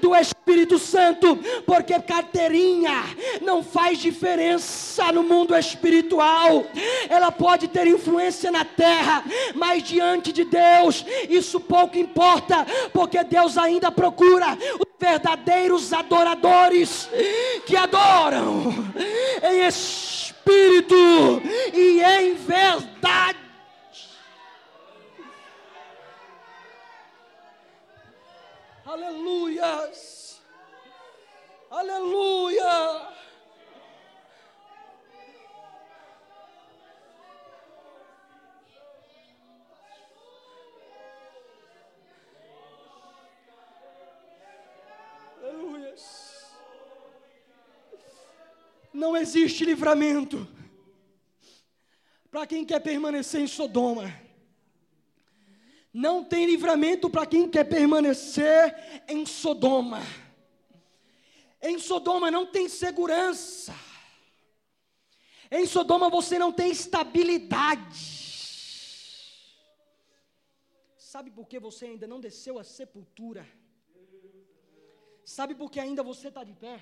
[0.00, 0.39] do Espírito
[0.78, 3.04] Santo, porque carteirinha
[3.40, 6.64] não faz diferença no mundo espiritual.
[7.08, 9.24] Ela pode ter influência na terra,
[9.54, 17.08] mas diante de Deus, isso pouco importa, porque Deus ainda procura os verdadeiros adoradores
[17.66, 18.74] que adoram
[19.42, 20.94] em espírito
[21.72, 23.38] e em verdade.
[28.84, 30.19] Aleluias.
[31.70, 33.08] Aleluia.
[45.38, 46.50] Aleluias.
[48.92, 50.48] Não existe livramento
[52.32, 54.12] para quem quer permanecer em Sodoma.
[55.94, 60.00] Não tem livramento para quem quer permanecer em Sodoma.
[61.62, 63.74] Em Sodoma não tem segurança.
[65.50, 68.20] Em Sodoma você não tem estabilidade.
[70.96, 73.46] Sabe por que você ainda não desceu à sepultura?
[75.24, 76.80] Sabe por que ainda você está de pé?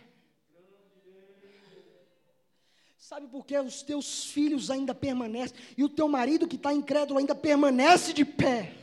[2.97, 7.19] Sabe por que os teus filhos ainda permanecem e o teu marido que está incrédulo
[7.19, 8.75] ainda permanece de pé?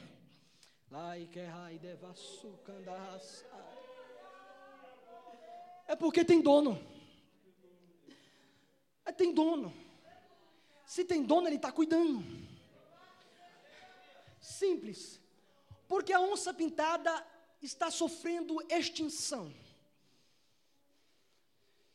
[5.87, 6.81] É porque tem dono.
[9.05, 9.73] É, tem dono.
[10.85, 12.23] Se tem dono, ele está cuidando.
[14.39, 15.19] Simples.
[15.87, 17.25] Porque a onça pintada
[17.61, 19.53] está sofrendo extinção.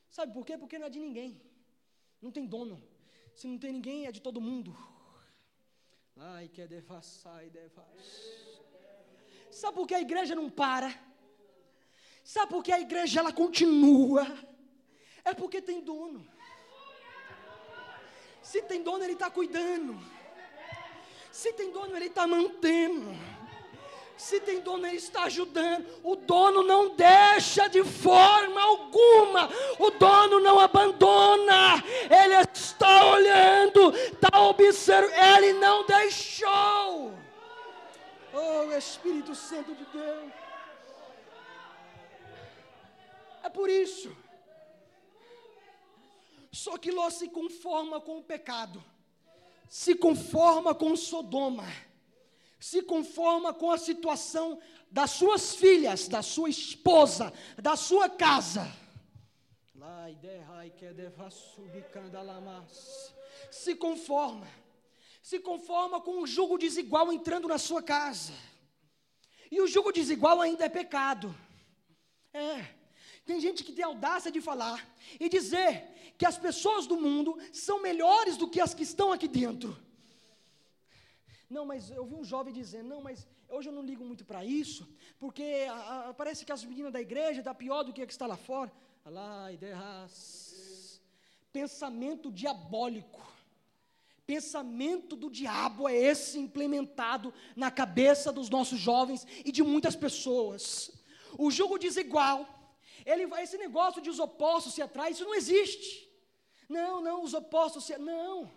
[0.08, 0.58] Sabe por quê?
[0.58, 1.40] Porque não é de ninguém.
[2.20, 2.82] Não tem dono.
[3.34, 4.76] Se não tem ninguém, é de todo mundo.
[6.16, 7.86] Ai, que é devassar e devassar.
[9.50, 11.09] Sabe por que a igreja não para?
[12.32, 14.24] Sabe por que a igreja ela continua?
[15.24, 16.24] É porque tem dono.
[18.40, 20.01] Se tem dono, ele está cuidando.
[21.32, 23.12] Se tem dono, ele está mantendo.
[24.16, 25.85] Se tem dono, ele está ajudando.
[26.05, 29.51] O dono não deixa de forma alguma.
[29.81, 31.82] O dono não abandona.
[32.09, 35.19] Ele está olhando, está observando.
[35.36, 37.12] Ele não deixou.
[38.32, 40.49] Oh, Espírito Santo de Deus.
[43.51, 44.14] Por isso.
[46.52, 48.82] Só que Ló se conforma com o pecado,
[49.68, 51.66] se conforma com Sodoma,
[52.59, 54.60] se conforma com a situação
[54.90, 58.66] das suas filhas, da sua esposa, da sua casa.
[63.51, 64.47] Se conforma
[65.22, 68.32] se conforma com um jugo desigual entrando na sua casa.
[69.48, 71.32] E o jugo desigual ainda é pecado.
[72.32, 72.80] É.
[73.24, 74.88] Tem gente que tem audácia de falar
[75.18, 79.28] e dizer que as pessoas do mundo são melhores do que as que estão aqui
[79.28, 79.76] dentro.
[81.48, 84.44] Não, mas eu vi um jovem dizendo, não, mas hoje eu não ligo muito para
[84.44, 84.88] isso,
[85.18, 88.12] porque a, a, parece que as meninas da igreja estão pior do que a que
[88.12, 88.72] está lá fora.
[89.05, 91.01] Lá, ideias.
[91.52, 93.20] Pensamento diabólico.
[94.26, 100.92] Pensamento do diabo é esse implementado na cabeça dos nossos jovens e de muitas pessoas.
[101.36, 102.59] O jogo desigual,
[103.05, 106.09] ele vai esse negócio de os opostos se atraem, isso não existe.
[106.68, 108.51] Não, não, os opostos se não.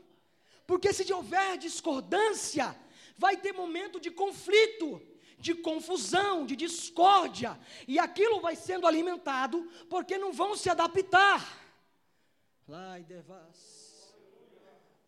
[0.66, 2.76] Porque se houver discordância,
[3.18, 5.02] vai ter momento de conflito,
[5.38, 11.42] de confusão, de discórdia, e aquilo vai sendo alimentado porque não vão se adaptar.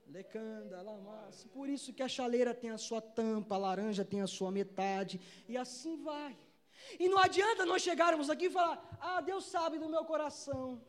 [0.08, 1.46] Lecanda, lamas.
[1.54, 5.20] Por isso que a chaleira tem a sua tampa, a laranja tem a sua metade,
[5.48, 6.38] e assim vai.
[7.00, 10.82] E não adianta nós chegarmos aqui e falar: Ah, Deus sabe do meu coração.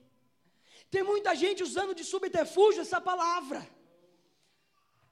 [0.91, 3.61] Tem muita gente usando de subterfúgio essa palavra.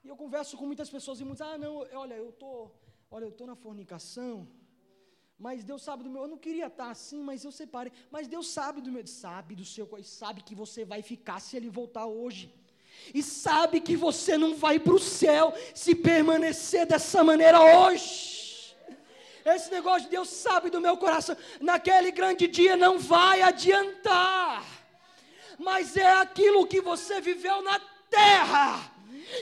[0.03, 2.69] E eu converso com muitas pessoas e muitos, ah, não, olha, eu tô,
[3.09, 4.47] olha, eu tô na fornicação.
[5.37, 7.91] Mas Deus sabe do meu, eu não queria estar assim, mas eu separei.
[8.09, 11.69] Mas Deus sabe do meu, sabe do seu, sabe que você vai ficar se ele
[11.69, 12.53] voltar hoje.
[13.13, 18.44] E sabe que você não vai para o céu se permanecer dessa maneira hoje.
[19.45, 21.37] Esse negócio de Deus sabe do meu coração.
[21.61, 24.65] Naquele grande dia não vai adiantar.
[25.59, 28.91] Mas é aquilo que você viveu na terra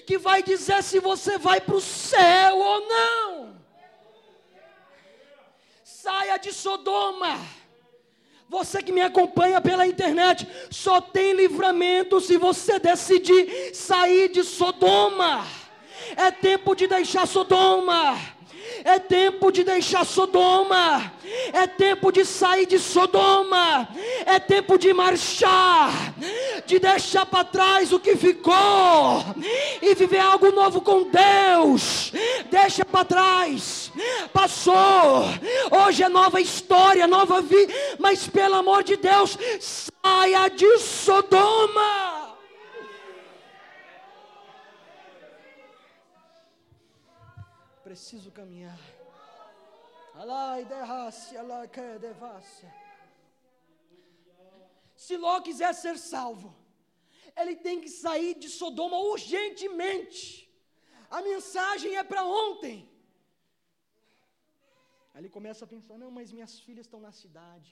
[0.05, 3.55] que vai dizer se você vai para o céu ou não.
[5.83, 7.39] Saia de Sodoma.
[8.49, 15.47] Você que me acompanha pela internet, só tem livramento se você decidir sair de Sodoma.
[16.15, 18.19] É tempo de deixar Sodoma.
[18.83, 21.11] É tempo de deixar Sodoma.
[21.53, 23.87] É tempo de sair de Sodoma.
[24.25, 25.91] É tempo de marchar.
[26.65, 29.23] De deixar para trás o que ficou.
[29.81, 32.11] E viver algo novo com Deus.
[32.51, 33.91] Deixa para trás.
[34.31, 35.25] Passou.
[35.71, 37.73] Hoje é nova história, nova vida.
[37.99, 42.22] Mas pelo amor de Deus, saia de Sodoma.
[47.93, 48.79] Preciso caminhar.
[55.05, 56.49] Se Ló quiser ser salvo,
[57.41, 60.19] ele tem que sair de Sodoma urgentemente.
[61.17, 62.77] A mensagem é para ontem.
[65.13, 67.71] Aí ele começa a pensar: não, mas minhas filhas estão na cidade,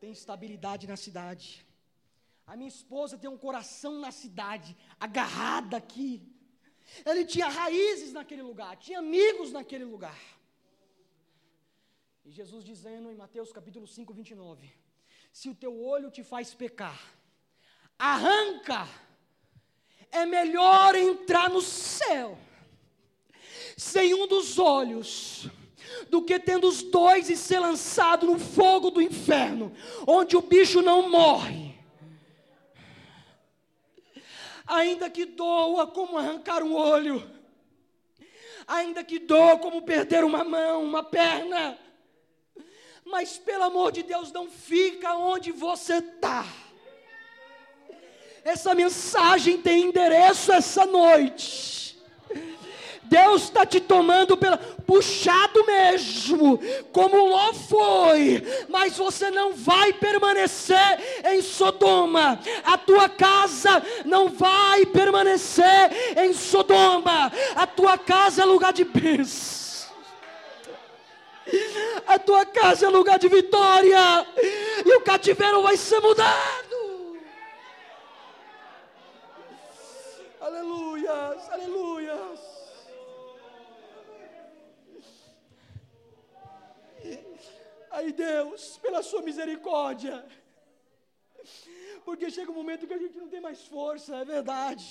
[0.00, 1.66] tem estabilidade na cidade.
[2.46, 6.31] A minha esposa tem um coração na cidade, agarrada aqui.
[7.04, 10.18] Ele tinha raízes naquele lugar, tinha amigos naquele lugar.
[12.24, 14.72] E Jesus dizendo em Mateus capítulo 5, 29:
[15.32, 17.00] Se o teu olho te faz pecar,
[17.98, 18.88] arranca,
[20.10, 22.38] é melhor entrar no céu
[23.76, 25.48] sem um dos olhos
[26.08, 29.72] do que tendo os dois e ser lançado no fogo do inferno,
[30.06, 31.61] onde o bicho não morre
[34.72, 37.30] ainda que doa como arrancar um olho,
[38.66, 41.78] ainda que doa como perder uma mão, uma perna,
[43.04, 46.46] mas pelo amor de Deus, não fica onde você está.
[48.42, 51.81] Essa mensagem tem endereço essa noite.
[53.12, 56.58] Deus está te tomando pela puxado mesmo,
[56.90, 62.40] como Ló foi, mas você não vai permanecer em Sodoma.
[62.64, 67.30] A tua casa não vai permanecer em Sodoma.
[67.54, 69.92] A tua casa é lugar de bênção.
[72.06, 74.26] A tua casa é lugar de vitória.
[74.86, 77.18] E o cativeiro vai ser mudado.
[80.40, 82.51] Aleluias, aleluias.
[87.98, 90.14] Ai Deus, pela sua misericórdia.
[92.06, 94.86] Porque chega um momento que a gente não tem mais força, é verdade.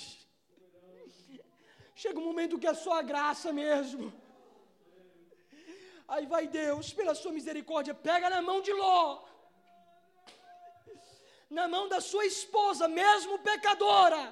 [2.02, 4.12] Chega um momento que é só a graça mesmo.
[6.12, 9.04] Aí vai Deus, pela sua misericórdia, pega na mão de Ló,
[11.58, 14.22] na mão da sua esposa, mesmo pecadora,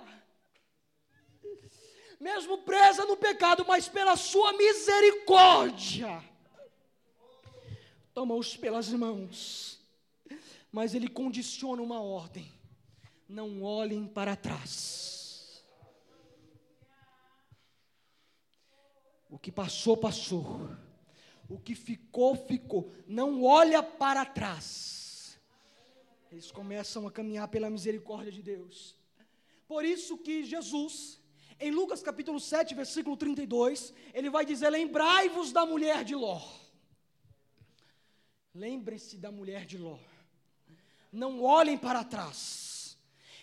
[2.19, 6.13] mesmo presa no pecado, mas pela sua misericórdia,
[8.13, 9.81] toma-os pelas mãos,
[10.71, 12.51] mas ele condiciona uma ordem:
[13.29, 15.63] não olhem para trás.
[19.29, 20.69] O que passou, passou.
[21.49, 22.93] O que ficou, ficou.
[23.07, 25.39] Não olha para trás.
[26.31, 28.97] Eles começam a caminhar pela misericórdia de Deus.
[29.67, 31.21] Por isso que Jesus,
[31.61, 36.41] em Lucas capítulo 7, versículo 32, ele vai dizer: Lembrai-vos da mulher de Ló.
[38.55, 39.99] Lembre-se da mulher de Ló.
[41.13, 42.99] Não olhem para trás.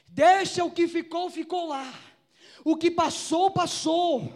[0.08, 1.94] Deixa o que ficou, ficou lá.
[2.64, 4.32] O que passou, passou.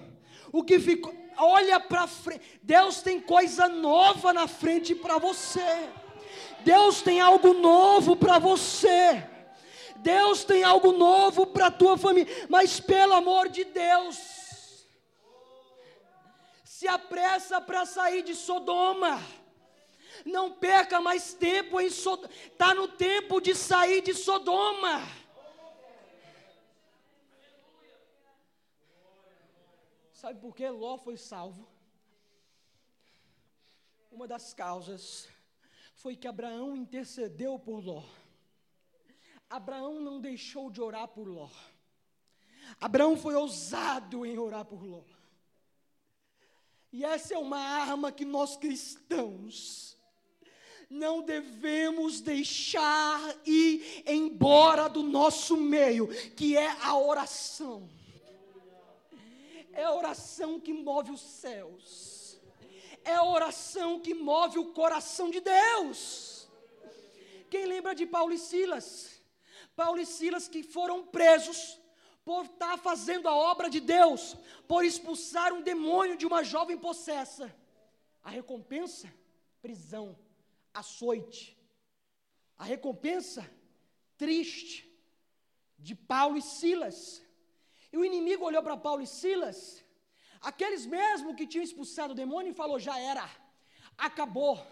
[0.52, 2.60] O que ficou, olha para frente.
[2.64, 5.90] Deus tem coisa nova na frente para você.
[6.64, 9.28] Deus tem algo novo para você.
[9.98, 12.48] Deus tem algo novo para a tua família.
[12.50, 14.88] Mas pelo amor de Deus,
[16.64, 19.22] se apressa para sair de Sodoma.
[20.26, 22.34] Não perca mais tempo em Sodoma.
[22.34, 25.02] Está no tempo de sair de Sodoma.
[30.14, 31.68] Sabe por que Ló foi salvo?
[34.12, 35.28] Uma das causas
[35.96, 38.04] foi que Abraão intercedeu por Ló.
[39.50, 41.50] Abraão não deixou de orar por Ló.
[42.80, 45.04] Abraão foi ousado em orar por Ló.
[46.92, 49.98] E essa é uma arma que nós cristãos
[50.92, 57.90] não devemos deixar ir embora do nosso meio, que é a oração.
[59.72, 62.38] É a oração que move os céus.
[63.06, 66.50] É a oração que move o coração de Deus.
[67.50, 69.22] Quem lembra de Paulo e Silas?
[69.76, 71.80] Paulo e Silas que foram presos
[72.26, 74.36] por estar fazendo a obra de Deus,
[74.68, 77.54] por expulsar um demônio de uma jovem possessa.
[78.22, 79.12] A recompensa?
[79.62, 80.18] Prisão,
[80.74, 81.58] açoite.
[82.58, 83.50] A recompensa?
[84.18, 84.90] Triste.
[85.78, 87.22] De Paulo e Silas.
[87.92, 89.84] E o inimigo olhou para Paulo e Silas,
[90.40, 93.30] aqueles mesmo que tinham expulsado o demônio, e falou: já era,
[93.98, 94.66] acabou,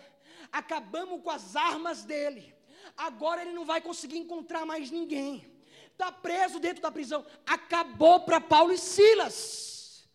[0.51, 2.55] acabamos com as armas dele,
[2.95, 5.51] agora ele não vai conseguir encontrar mais ninguém,
[5.91, 10.07] está preso dentro da prisão, acabou para Paulo e Silas.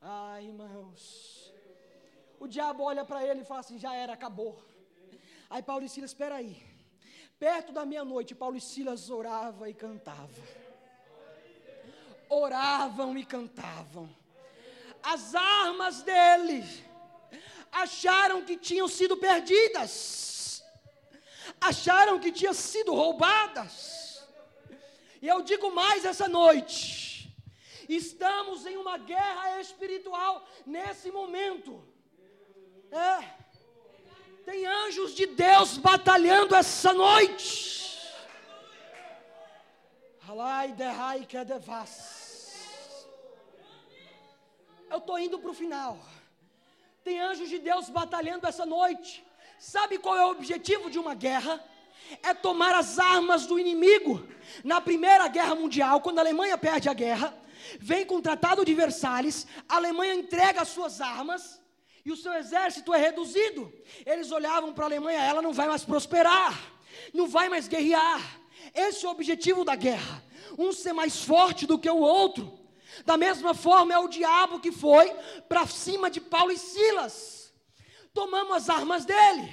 [0.00, 1.54] Ai, irmãos,
[2.40, 4.60] o diabo olha para ele e fala assim: já era, acabou.
[5.54, 6.52] Aí Paulo e Silas, espera aí,
[7.38, 10.42] perto da meia-noite, Paulo e Silas orava e cantava
[12.28, 14.08] oravam e cantavam.
[15.02, 16.64] As armas dele
[17.70, 20.64] acharam que tinham sido perdidas,
[21.60, 24.26] acharam que tinham sido roubadas.
[25.20, 27.34] E eu digo mais essa noite:
[27.88, 31.86] estamos em uma guerra espiritual nesse momento.
[32.90, 33.43] É.
[34.44, 37.98] Tem anjos de Deus batalhando essa noite.
[41.46, 43.06] Devas.
[44.90, 45.98] Eu estou indo para o final.
[47.02, 49.24] Tem anjos de Deus batalhando essa noite.
[49.58, 51.62] Sabe qual é o objetivo de uma guerra?
[52.22, 54.28] É tomar as armas do inimigo.
[54.62, 57.34] Na Primeira Guerra Mundial, quando a Alemanha perde a guerra,
[57.80, 61.63] vem com o Tratado de Versalhes, a Alemanha entrega as suas armas
[62.04, 63.72] e o seu exército é reduzido.
[64.04, 66.72] Eles olhavam para a Alemanha, ela não vai mais prosperar,
[67.12, 68.40] não vai mais guerrear.
[68.74, 70.22] Esse é o objetivo da guerra:
[70.58, 72.58] um ser mais forte do que o outro.
[73.04, 75.12] Da mesma forma, é o diabo que foi
[75.48, 77.52] para cima de Paulo e Silas.
[78.12, 79.52] Tomamos as armas dele.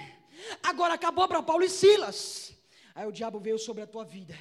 [0.62, 2.54] Agora acabou para Paulo e Silas.
[2.94, 4.38] Aí o diabo veio sobre a tua vida.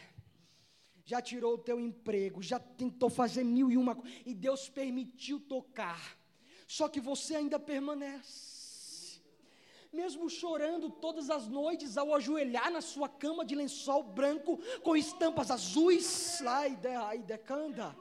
[1.05, 4.21] Já tirou o teu emprego, já tentou fazer mil e uma coisas.
[4.27, 6.20] E Deus permitiu tocar.
[6.77, 8.51] Só que você ainda permanece
[9.93, 15.51] mesmo chorando todas as noites ao ajoelhar na sua cama de lençol branco com estampas
[15.51, 17.97] azuis, lá e decanda.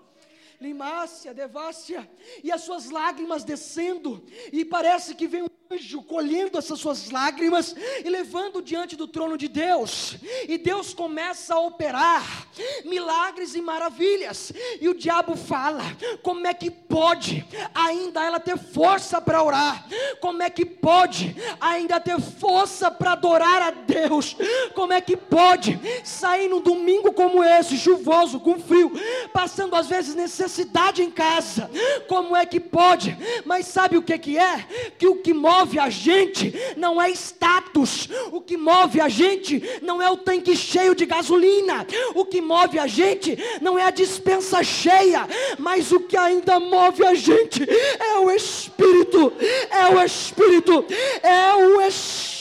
[0.62, 2.08] Limácia, Devácia,
[2.44, 4.24] e as suas lágrimas descendo,
[4.54, 9.38] e parece que vem um anjo colhendo essas suas lágrimas e levando diante do trono
[9.38, 10.16] de Deus,
[10.48, 12.48] e Deus começa a operar
[12.84, 14.52] milagres e maravilhas,
[14.82, 15.84] e o diabo fala:
[16.24, 19.88] como é que pode ainda ela ter força para orar?
[20.20, 24.36] Como é que pode ainda ter força para adorar a Deus?
[24.74, 28.92] Como é que pode sair num domingo como esse, chuvoso, com frio,
[29.32, 31.70] passando às vezes necessidade em casa?
[32.08, 33.16] Como é que pode?
[33.46, 34.66] Mas sabe o que, que é?
[34.98, 39.62] Que o que move move a gente não é status, o que move a gente
[39.82, 43.92] não é o tanque cheio de gasolina, o que move a gente não é a
[43.92, 45.28] dispensa cheia,
[45.58, 49.34] mas o que ainda move a gente é o Espírito,
[49.70, 50.86] é o Espírito,
[51.22, 52.40] é o Espírito.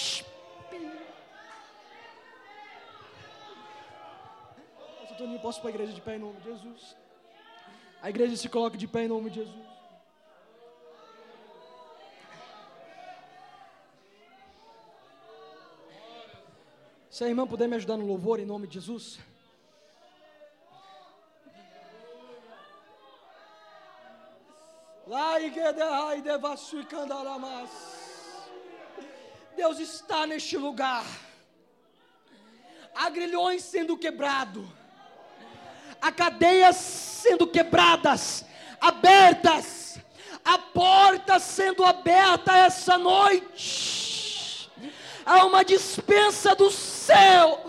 [5.18, 6.96] Toninho, posso para a igreja de pé em nome de Jesus?
[8.00, 9.67] A igreja se coloca de pé em nome de Jesus.
[17.18, 19.18] Se a irmã puder me ajudar no louvor, em nome de Jesus.
[29.56, 31.04] Deus está neste lugar.
[32.94, 34.64] Há grilhões sendo quebrados.
[36.00, 38.44] Há cadeias sendo quebradas,
[38.80, 39.98] abertas.
[40.44, 44.07] A porta sendo aberta essa noite.
[45.28, 47.66] Há uma dispensa do céu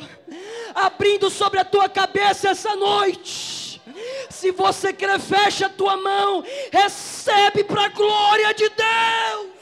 [0.73, 3.81] abrindo sobre a tua cabeça essa noite.
[4.29, 6.41] Se você quer, fecha a tua mão,
[6.71, 9.58] recebe para a glória de Deus.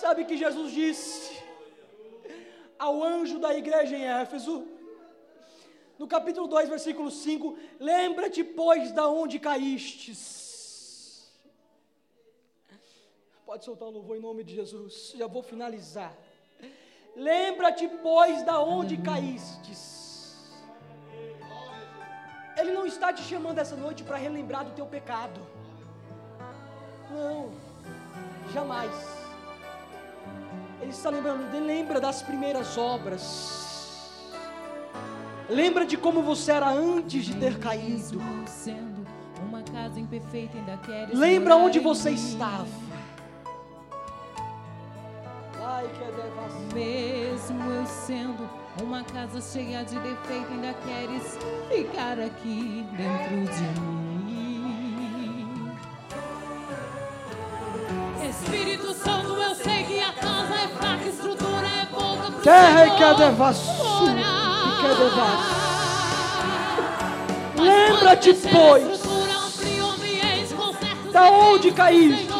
[0.00, 1.42] Sabe que Jesus disse
[2.78, 4.66] ao anjo da igreja em Éfeso,
[5.98, 11.30] no capítulo 2, versículo 5: Lembra-te, pois, da onde caístes.
[13.46, 16.16] Pode soltar o louvor em nome de Jesus, já vou finalizar.
[17.14, 19.91] Lembra-te, pois, da onde caístes.
[22.72, 25.38] Ele não está te chamando essa noite para relembrar do teu pecado.
[27.10, 27.50] Não,
[28.50, 28.90] jamais.
[30.80, 34.10] Ele está lembrando, ele lembra das primeiras obras.
[35.50, 38.18] Lembra de como você era antes de ter caído.
[41.12, 42.66] Lembra onde você estava.
[45.88, 46.74] Devassidão.
[46.74, 48.48] Mesmo eu sendo
[48.82, 51.38] uma casa cheia de defeito, ainda queres
[51.68, 54.12] ficar aqui dentro de mim.
[58.28, 62.30] Espírito Santo, eu sei que a casa é fraca, estrutura é pouca.
[62.30, 64.06] pro Terra e devassu.
[64.78, 65.62] E devassu.
[67.58, 69.02] Lembra-te, pois,
[71.12, 72.31] da onde caíste.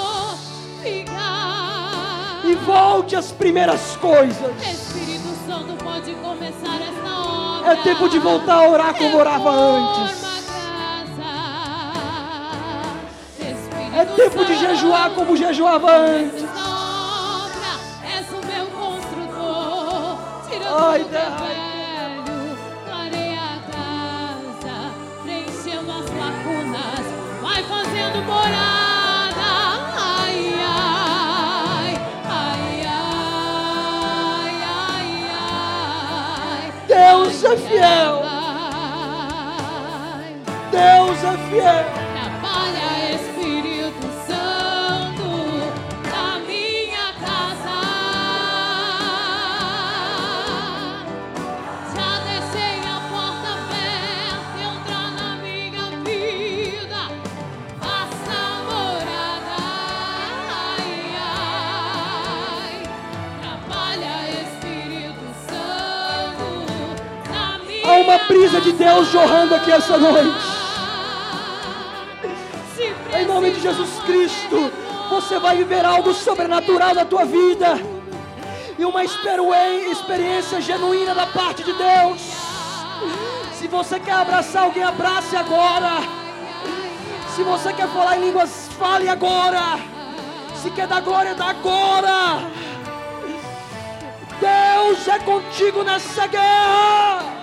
[2.52, 4.36] E volte às primeiras coisas.
[4.60, 7.72] Espírito Santo pode começar esta obra.
[7.72, 10.22] É tempo de voltar a orar como orava antes.
[13.96, 16.44] É tempo de jejuar como jejuava antes.
[20.74, 21.61] Ai, tudo
[37.52, 38.22] é fiel.
[40.70, 42.01] Deus é fiel.
[68.62, 70.62] De Deus jorrando aqui essa noite.
[73.18, 74.72] Em nome de Jesus Cristo,
[75.10, 77.78] você vai viver algo sobrenatural na tua vida.
[78.78, 82.20] E uma experi- experiência genuína da parte de Deus.
[83.58, 86.02] Se você quer abraçar alguém, abrace agora.
[87.34, 89.78] Se você quer falar em línguas, fale agora.
[90.62, 92.42] Se quer dar glória, dá agora.
[94.40, 97.41] Deus é contigo nessa guerra.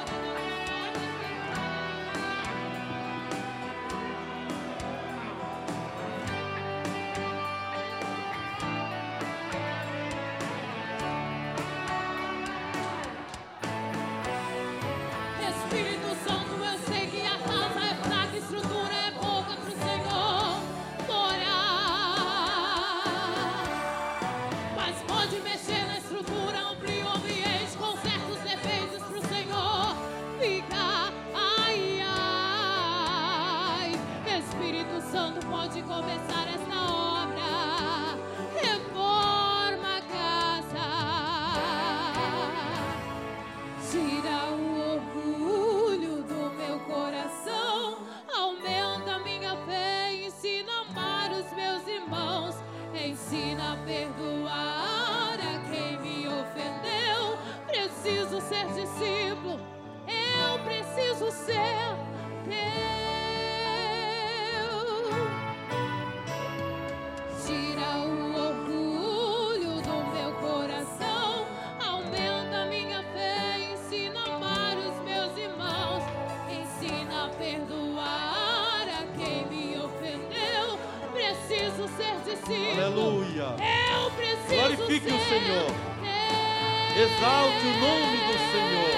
[85.09, 85.71] Glorifique o Senhor.
[86.95, 88.95] Exalte o nome do Senhor.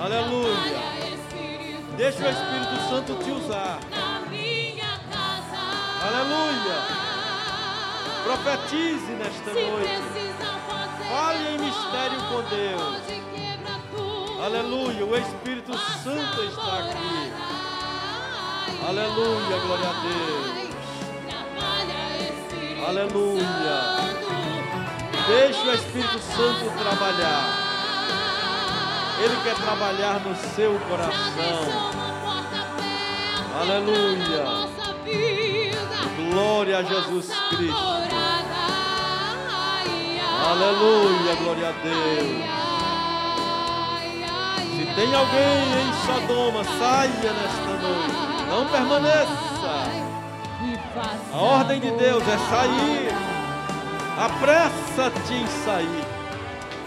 [0.00, 0.78] Aleluia.
[1.96, 3.78] Deixa o Espírito Santo te usar.
[6.02, 6.78] Aleluia.
[8.24, 10.02] Profetize nesta noite.
[11.08, 13.02] Fale em mistério com Deus.
[14.44, 15.04] Aleluia.
[15.04, 17.32] O Espírito Santo está aqui.
[18.86, 19.58] Aleluia.
[19.66, 20.64] Glória a Deus.
[22.86, 24.03] Aleluia.
[25.26, 27.44] Deixe o Espírito Santo trabalhar.
[29.22, 31.94] Ele quer trabalhar no seu coração.
[33.60, 34.68] Aleluia.
[36.30, 37.94] Glória a Jesus Cristo.
[40.46, 42.54] Aleluia, glória a Deus.
[44.76, 48.24] Se tem alguém em Sodoma, saia nesta noite.
[48.50, 49.54] Não permaneça.
[51.32, 53.34] A ordem de Deus é sair.
[54.16, 56.04] Apressa-te em sair.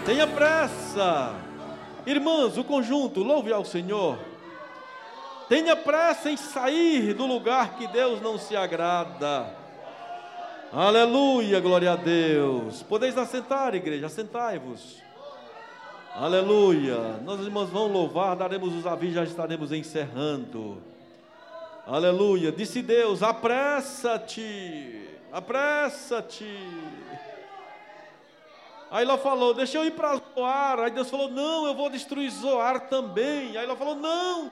[0.04, 1.34] Tenha pressa.
[2.06, 4.18] Irmãs, o conjunto, louve ao Senhor.
[5.48, 9.54] Tenha pressa em sair do lugar que Deus não se agrada.
[10.72, 12.82] Aleluia, glória a Deus.
[12.82, 15.02] Podeis assentar, igreja, assentai-vos.
[16.14, 17.20] Aleluia.
[17.24, 20.82] Nós irmãos vão louvar, daremos os avisos, já estaremos encerrando.
[21.86, 22.52] Aleluia.
[22.52, 26.58] Disse Deus: apressa-te, apressa-te.
[28.90, 30.80] Aí ela falou: deixa eu ir para Zoar.
[30.80, 33.56] Aí Deus falou: não, eu vou destruir Zoar também.
[33.56, 34.50] Aí ela falou: não.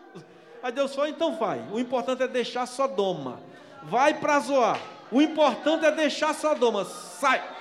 [0.63, 1.63] Aí Deus falou: então vai.
[1.73, 3.41] O importante é deixar Sodoma.
[3.83, 4.81] Vai para Zoar.
[5.11, 6.85] O importante é deixar Sodoma.
[6.85, 7.56] Sai.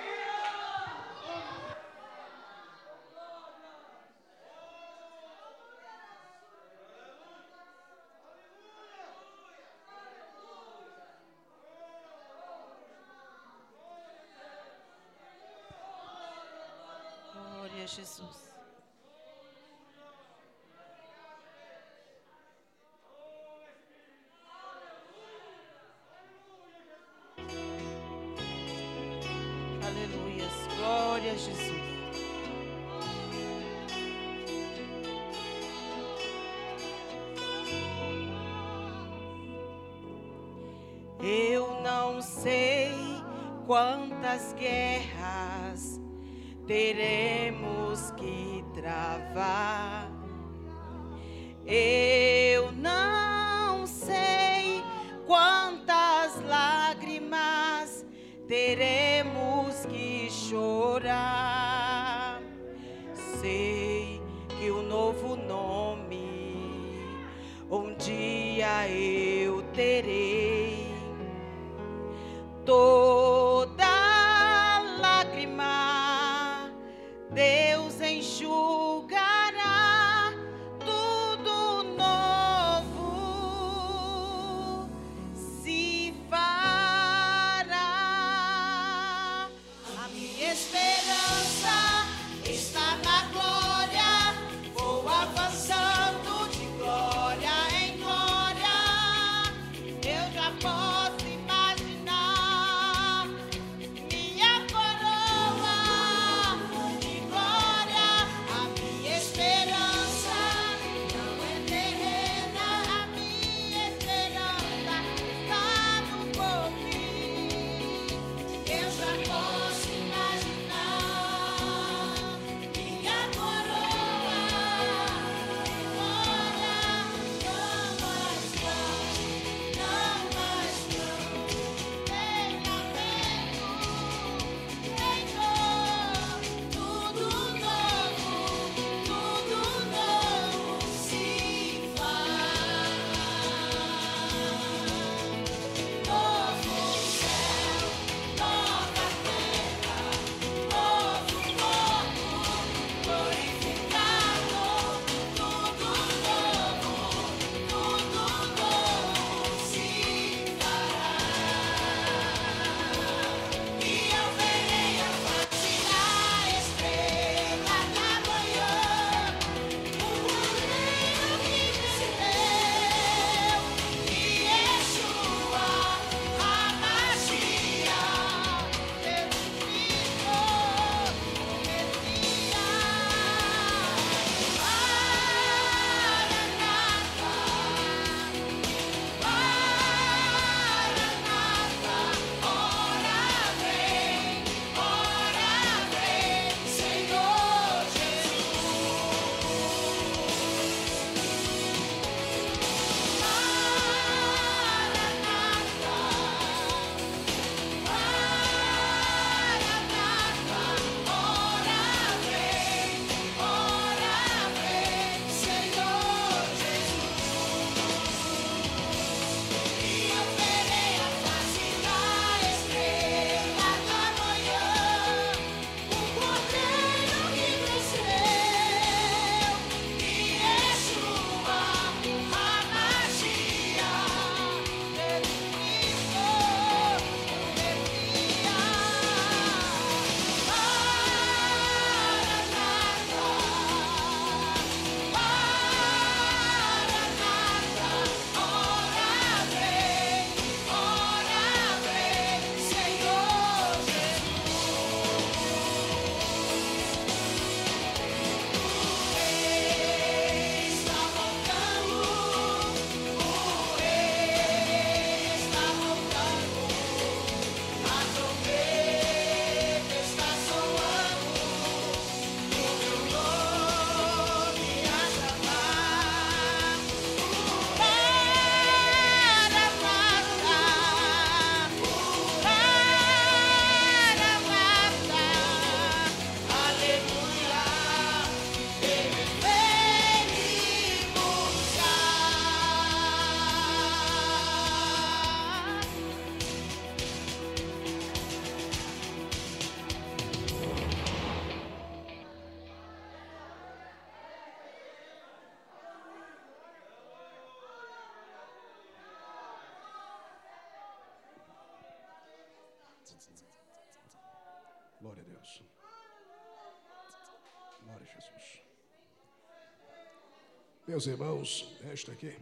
[320.96, 322.34] Meus irmãos, resta aqui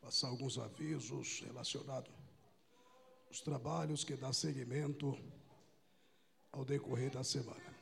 [0.00, 2.10] passar alguns avisos relacionados
[3.28, 5.16] aos trabalhos que dá seguimento
[6.50, 7.76] ao decorrer da semana.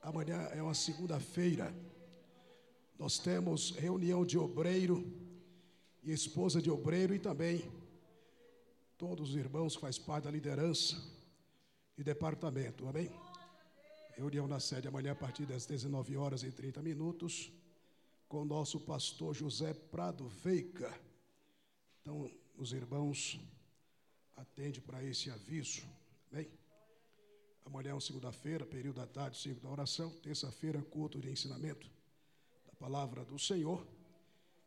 [0.00, 1.74] Amanhã é uma segunda-feira.
[2.96, 5.04] Nós temos reunião de obreiro
[6.04, 7.68] e esposa de obreiro e também
[8.96, 11.02] todos os irmãos que faz parte da liderança
[11.98, 12.86] e departamento.
[12.86, 13.10] Amém?
[14.14, 17.50] Reunião na sede amanhã a partir das 19 horas e 30 minutos
[18.34, 20.92] com o nosso pastor José Prado Veiga.
[22.02, 22.28] Então,
[22.58, 23.38] os irmãos
[24.36, 25.86] atende para esse aviso.
[26.32, 26.50] Amém?
[27.64, 30.10] Amanhã é segunda-feira, período da tarde, cinco da oração.
[30.20, 31.88] Terça-feira, culto de ensinamento
[32.66, 33.86] da palavra do Senhor.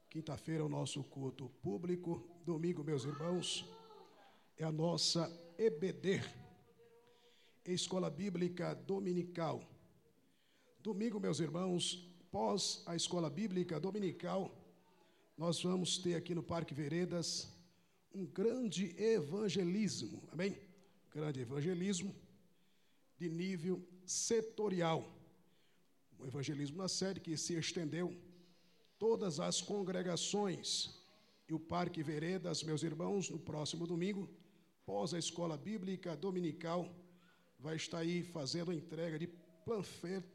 [0.10, 2.26] Quinta-feira, o nosso culto público.
[2.46, 3.66] Domingo, meus irmãos,
[4.56, 6.22] é a nossa EBD,
[7.66, 9.62] Escola Bíblica Dominical.
[10.82, 14.52] Domingo, meus irmãos, pós a Escola Bíblica Dominical,
[15.38, 17.48] nós vamos ter aqui no Parque Veredas
[18.14, 20.58] um grande evangelismo, amém?
[21.12, 22.14] Grande evangelismo
[23.18, 25.08] de nível setorial.
[26.20, 28.16] Um evangelismo na sede que se estendeu
[28.98, 31.00] todas as congregações
[31.48, 34.30] e o Parque Veredas, meus irmãos, no próximo domingo,
[34.86, 36.94] pós a escola bíblica dominical,
[37.60, 39.28] vai estar aí fazendo a entrega de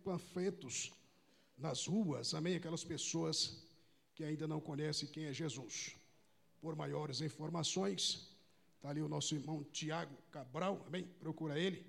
[0.05, 0.93] panfletos
[1.63, 2.57] nas ruas, amém?
[2.57, 3.63] Aquelas pessoas
[4.15, 5.97] que ainda não conhecem quem é Jesus.
[6.61, 8.29] Por maiores informações,
[8.77, 11.05] está ali o nosso irmão Tiago Cabral, amém?
[11.21, 11.87] Procura ele.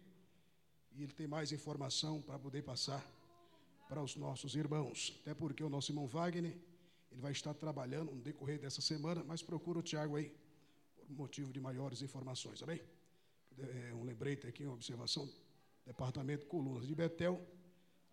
[0.96, 3.04] E ele tem mais informação para poder passar
[3.90, 5.20] para os nossos irmãos.
[5.22, 6.56] Até porque o nosso irmão Wagner,
[7.12, 10.32] ele vai estar trabalhando no decorrer dessa semana, mas procura o Tiago aí,
[10.96, 12.82] por motivo de maiores informações, amém?
[13.58, 15.30] É um lembrete aqui, uma observação.
[15.86, 17.40] Departamento Colunas de Betel.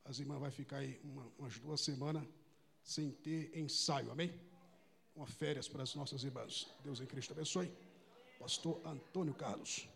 [0.04, 2.26] As irmãs vai ficar aí uma, umas duas semanas
[2.82, 4.32] sem ter ensaio, amém?
[5.14, 6.66] Uma férias para as nossas irmãs.
[6.82, 7.70] Deus em Cristo abençoe.
[8.38, 9.88] Pastor Antônio Carlos.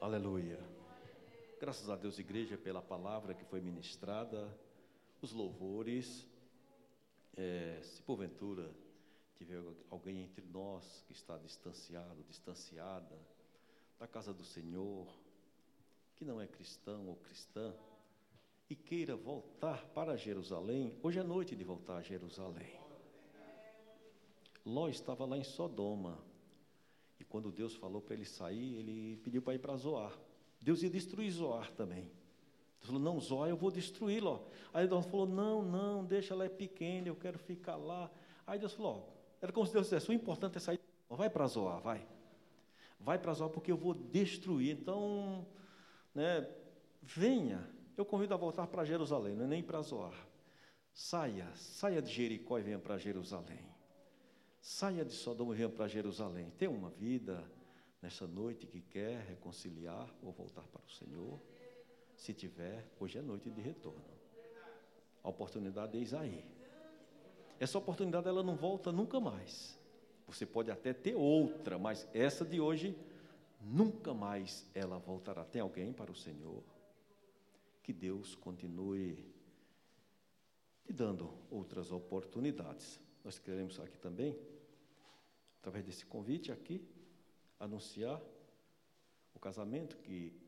[0.00, 0.58] Aleluia.
[1.58, 4.54] Graças a Deus, igreja, pela palavra que foi ministrada,
[5.22, 6.28] os louvores.
[7.36, 8.70] É, se porventura
[9.36, 13.18] tiver alguém entre nós que está distanciado, distanciada
[13.98, 15.06] da casa do Senhor,
[16.16, 17.74] que não é cristão ou cristã,
[18.68, 22.80] e queira voltar para Jerusalém, hoje é noite de voltar a Jerusalém.
[24.64, 26.18] Ló estava lá em Sodoma,
[27.20, 30.18] e quando Deus falou para ele sair, ele pediu para ir para Zoar.
[30.60, 32.10] Deus ia destruir Zoar também.
[32.80, 34.40] Deus falou: Não, Zoar eu vou destruir Ló.
[34.72, 38.10] Aí Deus falou: Não, não, deixa ela é pequena, eu quero ficar lá.
[38.46, 39.13] Aí Deus falou:
[39.44, 40.80] Era como se Deus dissesse: O importante é sair.
[41.06, 42.08] Vai para Zoar, vai.
[42.98, 44.74] Vai para Zoar porque eu vou destruir.
[44.74, 45.46] Então,
[46.14, 46.50] né,
[47.02, 47.68] venha.
[47.94, 50.14] Eu convido a voltar para Jerusalém, não é nem para Zoar.
[50.94, 53.60] Saia, saia de Jericó e venha para Jerusalém.
[54.62, 56.50] Saia de Sodoma e venha para Jerusalém.
[56.56, 57.44] Tem uma vida
[58.00, 61.38] nessa noite que quer reconciliar ou voltar para o Senhor.
[62.16, 64.02] Se tiver, hoje é noite de retorno.
[65.22, 66.53] A oportunidade é Isaí.
[67.64, 69.80] Essa oportunidade ela não volta nunca mais.
[70.26, 72.94] Você pode até ter outra, mas essa de hoje
[73.58, 75.46] nunca mais ela voltará.
[75.46, 76.62] Tem alguém para o Senhor?
[77.82, 79.16] Que Deus continue
[80.84, 83.00] te dando outras oportunidades.
[83.24, 84.38] Nós queremos aqui também,
[85.60, 86.86] através desse convite aqui,
[87.58, 88.20] anunciar
[89.34, 90.38] o casamento que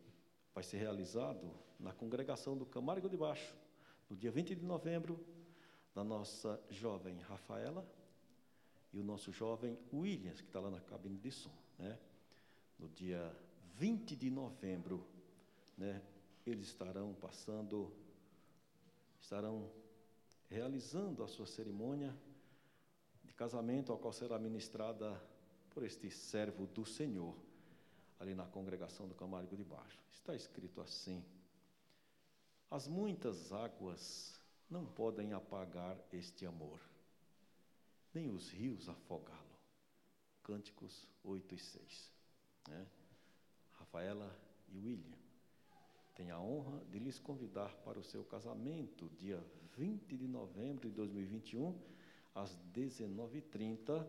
[0.55, 3.57] vai ser realizado na congregação do Camargo de Baixo,
[4.07, 5.19] no dia 20 de novembro,
[5.97, 7.83] da nossa jovem Rafaela
[8.93, 11.57] e o nosso jovem Williams, que está lá na cabine de som.
[11.79, 11.99] Né?
[12.79, 13.35] No dia
[13.77, 15.07] 20 de novembro,
[15.75, 16.03] né,
[16.45, 17.91] eles estarão passando,
[19.23, 19.71] estarão
[20.51, 22.15] realizando a sua cerimônia
[23.25, 25.19] de casamento, a qual será ministrada
[25.71, 27.35] por este servo do Senhor,
[28.21, 29.99] ali na congregação do Camargo de Baixo.
[30.13, 31.25] Está escrito assim:
[32.71, 36.81] As muitas águas não podem apagar este amor,
[38.13, 39.57] nem os rios afogá-lo.
[40.43, 42.13] Cânticos 8 e 6.
[42.69, 42.87] Né?
[43.73, 44.37] Rafaela
[44.69, 45.19] e William
[46.15, 49.43] têm a honra de lhes convidar para o seu casamento, dia
[49.77, 51.79] 20 de novembro de 2021,
[52.35, 54.07] às 19h30,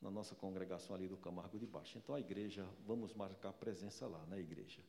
[0.00, 1.98] na nossa congregação ali do Camargo de Baixo.
[1.98, 4.80] Então, a igreja, vamos marcar presença lá na igreja.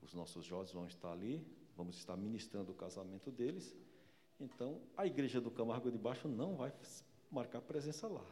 [0.00, 1.46] Os nossos jovens vão estar ali,
[1.76, 3.74] vamos estar ministrando o casamento deles.
[4.40, 6.72] Então, a igreja do Camargo de Baixo não vai
[7.30, 8.24] marcar presença lá.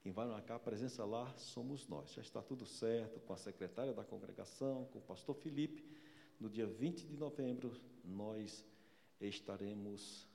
[0.00, 2.12] Quem vai marcar presença lá somos nós.
[2.12, 5.84] Já está tudo certo com a secretária da congregação, com o pastor Felipe.
[6.40, 7.72] No dia 20 de novembro,
[8.04, 8.64] nós
[9.20, 10.26] estaremos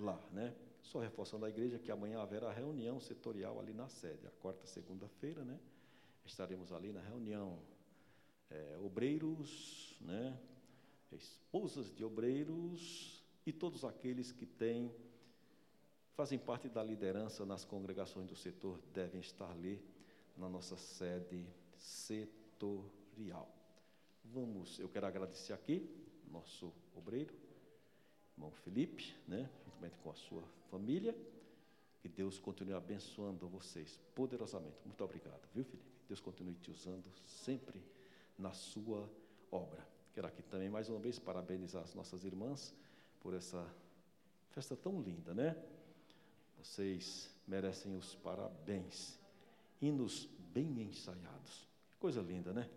[0.00, 0.54] lá, né?
[0.82, 5.44] Só reforçando a igreja que amanhã haverá reunião setorial ali na sede, a quarta segunda-feira,
[5.44, 5.60] né?
[6.24, 7.58] Estaremos ali na reunião.
[8.50, 10.38] É, obreiros, né?
[11.10, 14.92] Esposas de obreiros e todos aqueles que têm
[16.14, 19.82] fazem parte da liderança nas congregações do setor devem estar ali
[20.36, 21.46] na nossa sede
[21.76, 23.48] setorial.
[24.24, 25.88] Vamos, eu quero agradecer aqui
[26.30, 27.34] nosso obreiro,
[28.36, 31.14] irmão Felipe, né, juntamente com a sua família.
[32.00, 34.76] Que Deus continue abençoando vocês poderosamente.
[34.84, 35.88] Muito obrigado, viu, Felipe?
[36.08, 37.80] Deus continue te usando sempre
[38.36, 39.08] na sua
[39.50, 39.86] obra.
[40.12, 42.74] Quero aqui também mais uma vez parabenizar as nossas irmãs
[43.22, 43.64] por essa
[44.50, 45.56] festa tão linda, né?
[46.58, 49.18] Vocês merecem os parabéns.
[49.80, 51.68] Hinos bem ensaiados.
[51.98, 52.68] Coisa linda, né?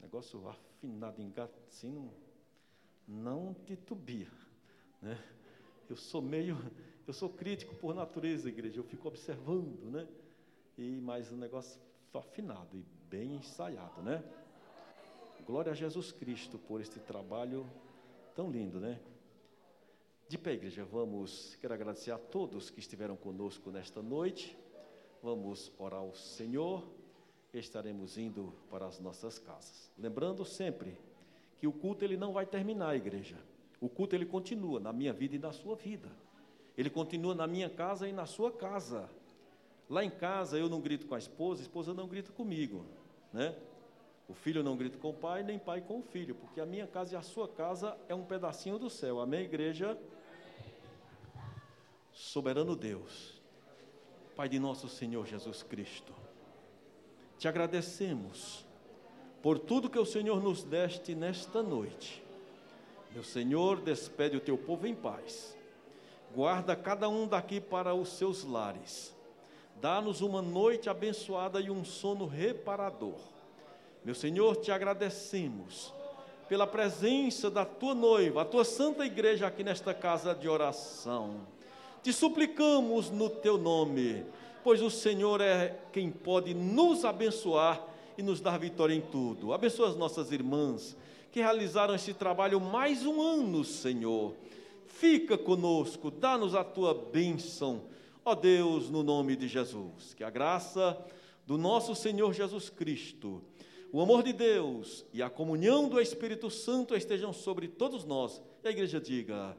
[0.00, 2.12] Negócio afinado, engato, assim, não,
[3.06, 4.30] não titubia,
[5.02, 5.18] né?
[5.88, 6.56] Eu sou meio,
[7.06, 8.78] eu sou crítico por natureza, igreja.
[8.78, 10.06] Eu fico observando, né?
[10.76, 11.80] E mais um negócio
[12.14, 14.22] afinado e bem ensaiado, né?
[15.46, 17.66] Glória a Jesus Cristo por este trabalho
[18.34, 19.00] tão lindo, né?
[20.28, 24.54] De pé, igreja, vamos, quero agradecer a todos que estiveram conosco nesta noite.
[25.22, 26.86] Vamos orar ao Senhor.
[27.54, 29.90] Estaremos indo para as nossas casas.
[29.96, 30.98] Lembrando sempre
[31.56, 33.36] que o culto ele não vai terminar, igreja.
[33.80, 36.10] O culto ele continua na minha vida e na sua vida.
[36.76, 39.08] Ele continua na minha casa e na sua casa.
[39.88, 42.84] Lá em casa eu não grito com a esposa, a esposa não grita comigo,
[43.32, 43.56] né?
[44.28, 46.86] O filho não grita com o pai, nem pai com o filho, porque a minha
[46.86, 49.20] casa e a sua casa é um pedacinho do céu.
[49.20, 49.98] Amém, igreja?
[52.18, 53.40] Soberano Deus,
[54.34, 56.12] Pai de nosso Senhor Jesus Cristo,
[57.38, 58.66] te agradecemos
[59.40, 62.22] por tudo que o Senhor nos deste nesta noite.
[63.12, 65.56] Meu Senhor, despede o teu povo em paz.
[66.34, 69.14] Guarda cada um daqui para os seus lares.
[69.80, 73.18] Dá-nos uma noite abençoada e um sono reparador.
[74.04, 75.94] Meu Senhor, te agradecemos
[76.48, 81.46] pela presença da tua noiva, a tua santa igreja aqui nesta casa de oração.
[82.02, 84.24] Te suplicamos no teu nome,
[84.62, 87.84] pois o Senhor é quem pode nos abençoar
[88.16, 89.52] e nos dar vitória em tudo.
[89.52, 90.96] Abençoa as nossas irmãs
[91.32, 94.34] que realizaram esse trabalho mais um ano, Senhor.
[94.86, 97.82] Fica conosco, dá-nos a tua bênção,
[98.24, 100.14] ó Deus, no nome de Jesus.
[100.14, 100.98] Que a graça
[101.46, 103.42] do nosso Senhor Jesus Cristo,
[103.92, 108.40] o amor de Deus e a comunhão do Espírito Santo estejam sobre todos nós.
[108.62, 109.56] E a igreja diga: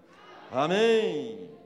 [0.52, 1.59] Amém.